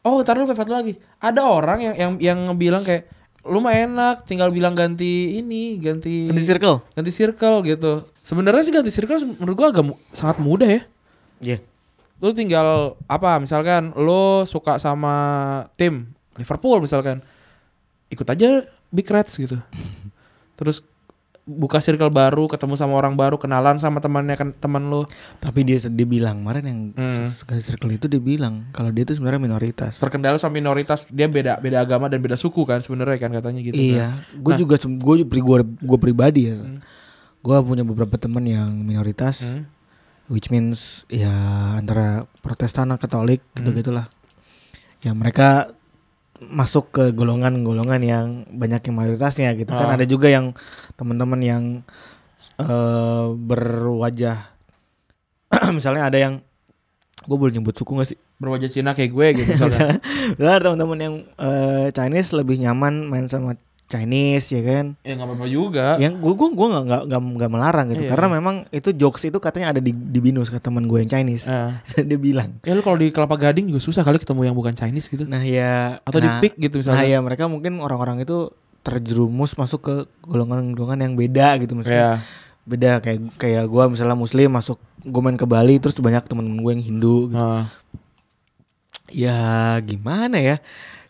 oh 0.00 0.22
taruh 0.22 0.46
satu 0.46 0.68
lagi 0.68 0.94
ada 1.18 1.42
orang 1.42 1.78
yang 1.82 1.94
yang 1.96 2.12
yang 2.20 2.38
bilang 2.52 2.82
kayak 2.82 3.10
lu 3.46 3.58
mah 3.58 3.72
enak 3.72 4.16
tinggal 4.24 4.48
bilang 4.48 4.72
ganti 4.72 5.36
ini 5.36 5.76
ganti 5.76 6.26
Di 6.26 6.38
circle. 6.38 6.82
ganti 6.92 7.10
circle 7.10 7.62
gitu 7.62 7.92
sebenarnya 8.20 8.62
sih 8.62 8.70
ganti 8.70 8.90
circle 8.90 9.16
menurut 9.32 9.54
gua 9.54 9.68
agak 9.70 9.84
mu- 9.84 10.00
sangat 10.10 10.38
mudah 10.38 10.68
ya 10.68 10.82
Iya. 11.38 11.58
lu 12.16 12.32
tinggal 12.32 12.68
apa 13.04 13.36
misalkan 13.36 13.92
lu 13.94 14.22
suka 14.44 14.76
sama 14.76 15.14
tim 15.74 16.08
Liverpool 16.34 16.80
misalkan 16.80 17.20
ikut 18.06 18.24
aja 18.24 18.64
Big 18.88 19.04
Reds 19.04 19.36
gitu 19.36 19.56
terus 20.58 20.80
buka 21.46 21.78
circle 21.78 22.10
baru 22.10 22.50
ketemu 22.50 22.74
sama 22.74 22.98
orang 22.98 23.14
baru 23.14 23.38
kenalan 23.38 23.78
sama 23.78 24.02
temannya 24.02 24.34
kan 24.34 24.50
teman 24.52 24.82
lu 24.82 25.06
Tapi 25.38 25.62
dia 25.62 25.78
dia 25.78 26.02
bilang 26.02 26.42
kemarin 26.42 26.64
yang 26.66 26.80
Hmm. 26.92 27.30
circle 27.56 27.94
itu 27.94 28.10
dia 28.10 28.18
bilang 28.18 28.66
kalau 28.70 28.90
dia 28.90 29.06
itu 29.06 29.14
sebenarnya 29.14 29.38
minoritas. 29.38 29.96
terkendala 29.96 30.36
sama 30.36 30.58
minoritas 30.58 31.06
dia 31.06 31.30
beda 31.30 31.62
beda 31.62 31.78
agama 31.78 32.10
dan 32.10 32.18
beda 32.18 32.34
suku 32.34 32.66
kan 32.66 32.82
sebenarnya 32.82 33.14
kan 33.16 33.30
katanya 33.30 33.62
gitu 33.62 33.78
kan. 33.78 33.86
Iya, 33.94 34.08
gue 34.34 34.52
juga 34.58 34.74
gue 34.76 35.16
gue 35.22 35.58
gue 35.62 35.98
pribadi 36.02 36.50
ya. 36.50 36.58
Gue 37.38 37.56
punya 37.62 37.86
beberapa 37.86 38.18
teman 38.18 38.42
yang 38.42 38.82
minoritas, 38.82 39.46
Hmm. 39.46 39.70
which 40.26 40.50
means 40.50 41.06
ya 41.06 41.30
antara 41.78 42.26
Protestan 42.42 42.90
atau 42.90 42.98
Katolik 42.98 43.38
gitu 43.54 43.70
gitulah. 43.70 44.10
Ya 44.98 45.14
mereka 45.14 45.70
masuk 46.42 46.92
ke 46.92 47.04
golongan-golongan 47.16 48.00
yang 48.02 48.26
banyak 48.52 48.80
yang 48.90 48.96
mayoritasnya 48.96 49.56
gitu 49.56 49.72
kan. 49.72 49.88
Oh. 49.88 49.94
Ada 49.96 50.04
juga 50.04 50.28
yang 50.28 50.52
teman-teman 50.96 51.40
yang 51.40 51.64
eh 52.56 53.26
berwajah 53.32 54.56
misalnya 55.76 56.08
ada 56.08 56.18
yang 56.20 56.34
gue 57.26 57.36
boleh 57.36 57.52
nyebut 57.52 57.74
suku 57.74 57.96
gak 57.98 58.08
sih? 58.14 58.18
Berwajah 58.38 58.70
Cina 58.70 58.92
kayak 58.92 59.10
gue 59.12 59.26
gitu 59.42 59.50
misalnya. 59.56 59.98
Teman-teman 60.64 60.98
yang 61.00 61.14
eh, 61.40 61.88
Chinese 61.90 62.36
lebih 62.36 62.60
nyaman 62.60 63.08
main 63.08 63.26
sama 63.26 63.56
Chinese 63.86 64.50
ya 64.50 64.62
kan? 64.66 64.98
ya 65.06 65.14
nggak 65.14 65.28
apa-apa 65.30 65.46
juga. 65.46 65.94
Yang 66.02 66.18
gue 66.18 66.32
gue 66.34 66.48
gue 66.58 66.66
nggak 66.74 66.84
nggak 67.06 67.20
nggak 67.38 67.50
melarang 67.54 67.86
gitu 67.94 68.02
Iya. 68.06 68.10
karena 68.18 68.26
memang 68.34 68.54
itu 68.74 68.90
jokes 68.90 69.22
itu 69.30 69.38
katanya 69.38 69.70
ada 69.70 69.78
di 69.78 69.94
di 69.94 70.18
binus 70.18 70.50
kata 70.50 70.68
teman 70.70 70.90
gue 70.90 70.98
yang 70.98 71.10
Chinese. 71.10 71.46
Ah. 71.46 71.78
Dia 72.08 72.18
bilang. 72.18 72.58
Ya 72.66 72.74
lu 72.74 72.82
kalau 72.82 72.98
di 72.98 73.14
Kelapa 73.14 73.38
Gading 73.38 73.70
juga 73.70 73.78
susah 73.78 74.02
kali 74.02 74.18
ketemu 74.18 74.50
yang 74.50 74.56
bukan 74.58 74.74
Chinese 74.74 75.06
gitu. 75.06 75.22
Nah 75.22 75.38
ya 75.40 76.02
Atau 76.02 76.18
di 76.18 76.26
nah, 76.26 76.42
PIK 76.42 76.58
gitu 76.58 76.82
misalnya. 76.82 76.98
Nah 76.98 77.06
ya 77.06 77.18
mereka 77.22 77.46
mungkin 77.46 77.78
orang-orang 77.78 78.26
itu 78.26 78.50
terjerumus 78.82 79.54
masuk 79.54 79.80
ke 79.82 79.94
golongan-golongan 80.26 81.06
yang 81.06 81.14
beda 81.14 81.58
gitu 81.62 81.74
Kayak 81.74 81.78
maksudnya. 81.78 82.10
Beda 82.66 82.90
kayak 82.98 83.20
kayak 83.38 83.64
gue 83.70 83.84
misalnya 83.86 84.18
muslim 84.18 84.50
masuk 84.50 84.82
gue 85.06 85.20
main 85.22 85.38
ke 85.38 85.46
Bali 85.46 85.78
terus 85.78 85.94
banyak 86.02 86.26
temen 86.26 86.58
gue 86.58 86.70
yang 86.74 86.82
Hindu 86.82 87.30
gitu. 87.30 87.38
ah. 87.38 87.70
Ya 89.06 89.78
gimana 89.86 90.42
ya? 90.42 90.58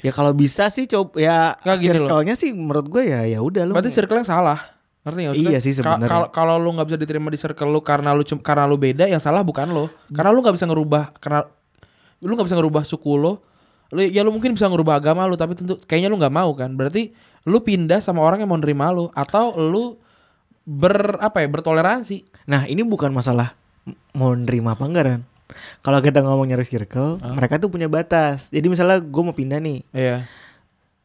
Ya 0.05 0.13
kalau 0.13 0.33
bisa 0.37 0.69
sih 0.69 0.85
coba 0.85 1.17
ya 1.17 1.57
Nggak, 1.65 1.77
circle-nya 1.81 2.35
sih 2.37 2.51
menurut 2.53 2.87
gue 2.89 3.03
ya 3.09 3.25
ya 3.25 3.41
udah 3.41 3.65
lu. 3.65 3.73
berarti 3.73 3.93
circle 3.93 4.21
yang 4.21 4.29
salah. 4.29 4.59
Ngerti? 5.07 5.23
Maksudnya, 5.31 5.51
Iya 5.55 5.59
sih 5.63 5.73
sebenarnya. 5.73 6.11
Kalau 6.11 6.27
kalau 6.35 6.55
lu 6.59 6.75
nggak 6.75 6.87
bisa 6.91 6.99
diterima 6.99 7.31
di 7.31 7.39
circle 7.39 7.71
lu 7.71 7.81
karena 7.81 8.11
lu 8.11 8.27
karena 8.43 8.65
lu 8.67 8.77
beda, 8.77 9.07
yang 9.07 9.23
salah 9.23 9.47
bukan 9.47 9.71
lo. 9.71 9.87
Karena 10.11 10.31
lu 10.35 10.43
nggak 10.43 10.57
bisa 10.59 10.67
ngerubah 10.67 11.05
karena 11.23 11.47
lu 12.21 12.33
nggak 12.35 12.47
bisa 12.51 12.57
ngerubah 12.59 12.83
suku 12.83 13.13
lo. 13.15 13.33
Lu 13.95 14.03
ya 14.03 14.27
lu 14.27 14.35
mungkin 14.35 14.59
bisa 14.59 14.67
ngerubah 14.67 14.99
agama 14.99 15.23
lu 15.31 15.39
tapi 15.39 15.55
tentu 15.55 15.79
kayaknya 15.87 16.11
lu 16.11 16.19
nggak 16.19 16.35
mau 16.35 16.51
kan. 16.59 16.75
Berarti 16.75 17.15
lu 17.47 17.63
pindah 17.63 18.03
sama 18.03 18.21
orang 18.21 18.43
yang 18.43 18.51
mau 18.51 18.59
nerima 18.59 18.91
lu 18.91 19.07
atau 19.15 19.55
lu 19.55 19.95
ber 20.67 21.23
apa 21.23 21.41
ya 21.41 21.49
bertoleransi. 21.49 22.27
Nah 22.51 22.67
ini 22.67 22.83
bukan 22.83 23.15
masalah 23.15 23.55
mau 24.19 24.35
nerima 24.35 24.75
apa 24.75 24.85
enggak 24.91 25.05
kan? 25.07 25.21
Kalau 25.79 25.99
kita 25.99 26.21
ngomong 26.21 26.45
nyari 26.45 26.63
circle, 26.63 27.17
mereka 27.23 27.57
tuh 27.57 27.69
punya 27.69 27.87
batas. 27.87 28.49
Jadi 28.49 28.67
misalnya 28.67 28.99
gue 28.99 29.23
mau 29.23 29.33
pindah 29.33 29.57
nih, 29.57 29.87
Iya. 29.91 30.27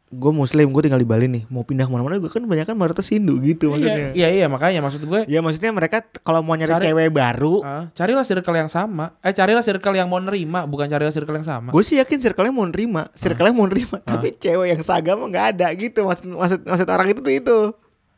gue 0.09 0.27
muslim, 0.29 0.67
gue 0.67 0.81
tinggal 0.81 0.97
di 0.97 1.05
Bali 1.05 1.23
nih, 1.25 1.47
mau 1.47 1.61
pindah 1.61 1.85
ke 1.85 1.89
mana-mana 1.89 2.17
gue 2.17 2.27
kan 2.27 2.41
banyak 2.41 2.65
kan 2.65 2.75
mayoritas 2.75 3.07
Hindu 3.07 3.39
gitu 3.39 3.69
Iya, 3.69 3.71
maksudnya. 3.71 4.07
iya 4.11 4.27
iya 4.29 4.45
makanya 4.45 4.81
maksud 4.81 5.01
gue 5.01 5.23
Ya 5.23 5.39
maksudnya 5.39 5.71
mereka 5.71 6.03
kalau 6.19 6.41
mau 6.41 6.51
nyari 6.51 6.67
Cari- 6.69 6.83
cewek 6.85 7.09
baru, 7.09 7.53
ah, 7.61 7.83
carilah 7.91 8.21
circle 8.21 8.51
yang 8.53 8.67
sama. 8.67 9.15
Eh 9.19 9.31
carilah 9.31 9.61
circle 9.61 9.93
yang 9.93 10.05
mau 10.05 10.19
nerima, 10.19 10.65
bukan 10.65 10.85
carilah 10.85 11.09
circle 11.09 11.31
yang 11.33 11.47
sama. 11.47 11.69
gue 11.69 11.79
sih 11.81 11.95
yakin 11.95 12.17
circle-nya 12.19 12.51
mau 12.51 12.65
nerima, 12.65 13.07
circle-nya 13.13 13.53
mau 13.53 13.63
nerima, 13.65 14.03
tapi 14.03 14.35
cewek 14.35 14.67
yang 14.69 14.81
seagama 14.81 15.23
nggak 15.27 15.45
ada 15.55 15.67
gitu. 15.71 16.03
Maksud 16.03 16.27
maksud 16.27 16.59
maksud 16.61 16.87
orang 16.89 17.07
itu 17.07 17.21
tuh 17.21 17.31
itu. 17.31 17.57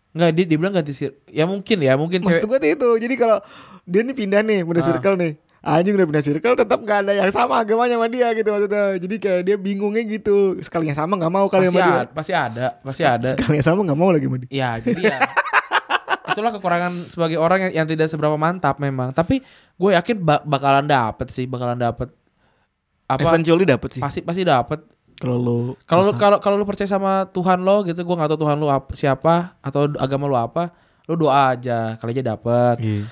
Enggak, 0.10 0.30
dia, 0.32 0.46
dia 0.46 0.58
bilang 0.58 0.74
ganti 0.74 0.94
sir. 0.94 1.14
Ya 1.28 1.44
mungkin 1.44 1.78
ya, 1.80 1.94
mungkin 1.94 2.22
Maksud 2.22 2.42
cewek. 2.42 2.50
gue 2.52 2.58
tuh 2.60 2.70
itu. 2.72 2.90
Jadi 3.02 3.16
kalau 3.18 3.38
dia 3.84 4.02
nih 4.02 4.14
pindah 4.16 4.42
nih, 4.42 4.62
pindah 4.62 4.80
Ah. 4.80 4.90
circle 4.90 5.14
nih. 5.16 5.34
Anjing 5.64 5.96
udah 5.96 6.04
pindah 6.04 6.20
circle 6.22 6.60
tetap 6.60 6.84
gak 6.84 7.08
ada 7.08 7.16
yang 7.16 7.32
sama 7.32 7.64
agamanya 7.64 7.96
sama 7.96 8.12
dia 8.12 8.36
gitu 8.36 8.52
maksudnya. 8.52 9.00
Jadi 9.00 9.16
kayak 9.16 9.42
dia 9.48 9.56
bingungnya 9.56 10.04
gitu. 10.04 10.60
Sekali 10.60 10.92
yang 10.92 11.00
sama 11.00 11.16
gak 11.16 11.32
mau 11.32 11.48
kali 11.48 11.66
Pasti 11.66 11.74
sama 11.74 11.88
dia. 11.88 12.04
pasti 12.12 12.34
ada, 12.36 12.66
pasti 12.84 13.04
ada. 13.08 13.30
Sekali 13.32 13.56
yang 13.58 13.68
sama 13.68 13.80
gak 13.82 13.96
mau 13.96 14.12
lagi 14.12 14.28
sama 14.28 14.38
dia. 14.44 14.50
Ya, 14.52 14.70
jadi 14.78 15.02
ya. 15.08 15.18
Itulah 16.34 16.52
kekurangan 16.52 16.92
sebagai 17.08 17.38
orang 17.38 17.60
yang, 17.64 17.84
yang 17.84 17.88
tidak 17.88 18.08
seberapa 18.08 18.36
mantap 18.36 18.76
memang. 18.78 19.16
Tapi 19.16 19.40
gue 19.74 19.92
yakin 19.94 20.20
ba- 20.20 20.44
bakalan 20.44 20.84
dapet 20.84 21.32
sih, 21.32 21.48
bakalan 21.48 21.80
dapet. 21.80 22.12
Apa? 23.06 23.32
Eventually 23.32 23.64
dapet 23.64 23.96
sih. 23.96 24.02
Pasti 24.04 24.20
pasti 24.20 24.44
dapet. 24.44 24.84
Kalau 25.16 25.38
lu 25.38 25.58
Kalau 25.86 26.12
kalau 26.12 26.38
kalau 26.42 26.56
lu 26.58 26.66
percaya 26.66 26.90
sama 26.90 27.30
Tuhan 27.30 27.62
lo 27.62 27.86
gitu, 27.86 28.02
gue 28.02 28.16
nggak 28.18 28.34
tahu 28.34 28.40
Tuhan 28.42 28.58
lu 28.58 28.68
ap- 28.68 28.92
siapa 28.92 29.56
atau 29.62 29.88
agama 29.96 30.28
lu 30.28 30.36
apa, 30.36 30.76
lu 31.06 31.16
doa 31.16 31.54
aja 31.54 31.96
kali 31.96 32.12
aja 32.12 32.36
dapet. 32.36 32.82
Iya. 32.82 33.08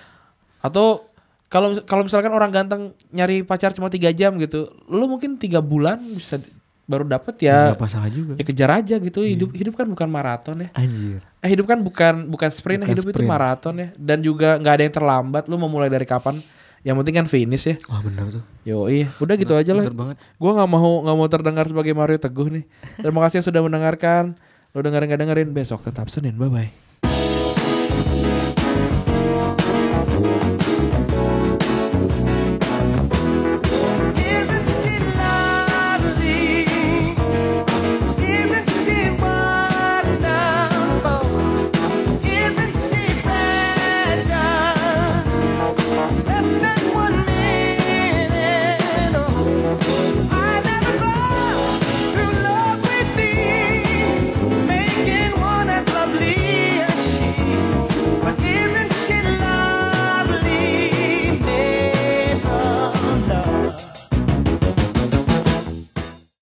Atau 0.59 1.07
kalau 1.51 1.75
kalau 1.83 2.07
misalkan 2.07 2.31
orang 2.31 2.47
ganteng 2.47 2.95
nyari 3.11 3.43
pacar 3.43 3.75
cuma 3.75 3.91
tiga 3.91 4.07
jam 4.15 4.39
gitu, 4.39 4.71
lu 4.87 5.03
mungkin 5.03 5.35
tiga 5.35 5.59
bulan 5.59 5.99
bisa 6.15 6.39
baru 6.87 7.03
dapet 7.03 7.43
ya. 7.43 7.75
Gak 7.75 7.83
masalah 7.83 8.07
juga. 8.07 8.39
Ya 8.39 8.43
kejar 8.47 8.69
aja 8.71 8.95
gitu. 8.99 9.19
Hidup 9.27 9.51
hidup 9.51 9.75
kan 9.75 9.83
bukan 9.83 10.07
maraton 10.07 10.63
ya. 10.63 10.69
Anjir. 10.71 11.19
Eh, 11.43 11.49
hidup 11.51 11.67
kan 11.67 11.83
bukan 11.83 12.31
bukan 12.31 12.49
sprint, 12.55 12.87
Bukan 12.87 12.91
hidup 12.95 13.05
itu 13.11 13.19
sprint. 13.19 13.27
maraton 13.27 13.75
ya. 13.83 13.87
Dan 13.99 14.23
juga 14.23 14.55
nggak 14.55 14.73
ada 14.79 14.83
yang 14.87 14.95
terlambat. 14.95 15.43
Lu 15.51 15.59
mau 15.59 15.67
mulai 15.67 15.91
dari 15.91 16.07
kapan? 16.07 16.39
Yang 16.81 16.95
penting 17.03 17.15
kan 17.19 17.27
finish 17.29 17.65
ya. 17.67 17.75
Wah 17.91 18.01
bener 18.01 18.25
tuh. 18.31 18.43
Yo 18.65 18.89
iya, 18.89 19.11
udah 19.21 19.35
gitu 19.37 19.53
aja 19.53 19.75
lah. 19.75 19.85
Bener 19.85 19.93
banget. 19.93 20.15
Gua 20.39 20.51
nggak 20.55 20.69
mau 20.71 21.03
nggak 21.03 21.17
mau 21.19 21.27
terdengar 21.29 21.65
sebagai 21.67 21.93
Mario 21.93 22.17
Teguh 22.17 22.47
nih. 22.47 22.63
Terima 22.97 23.19
kasih 23.27 23.43
yang 23.43 23.47
sudah 23.51 23.61
mendengarkan. 23.61 24.33
Lu 24.71 24.79
dengerin 24.79 25.11
nggak 25.11 25.21
dengerin 25.21 25.49
besok 25.51 25.83
tetap 25.83 26.07
Senin. 26.07 26.39
Bye 26.39 26.49
bye. 26.49 28.40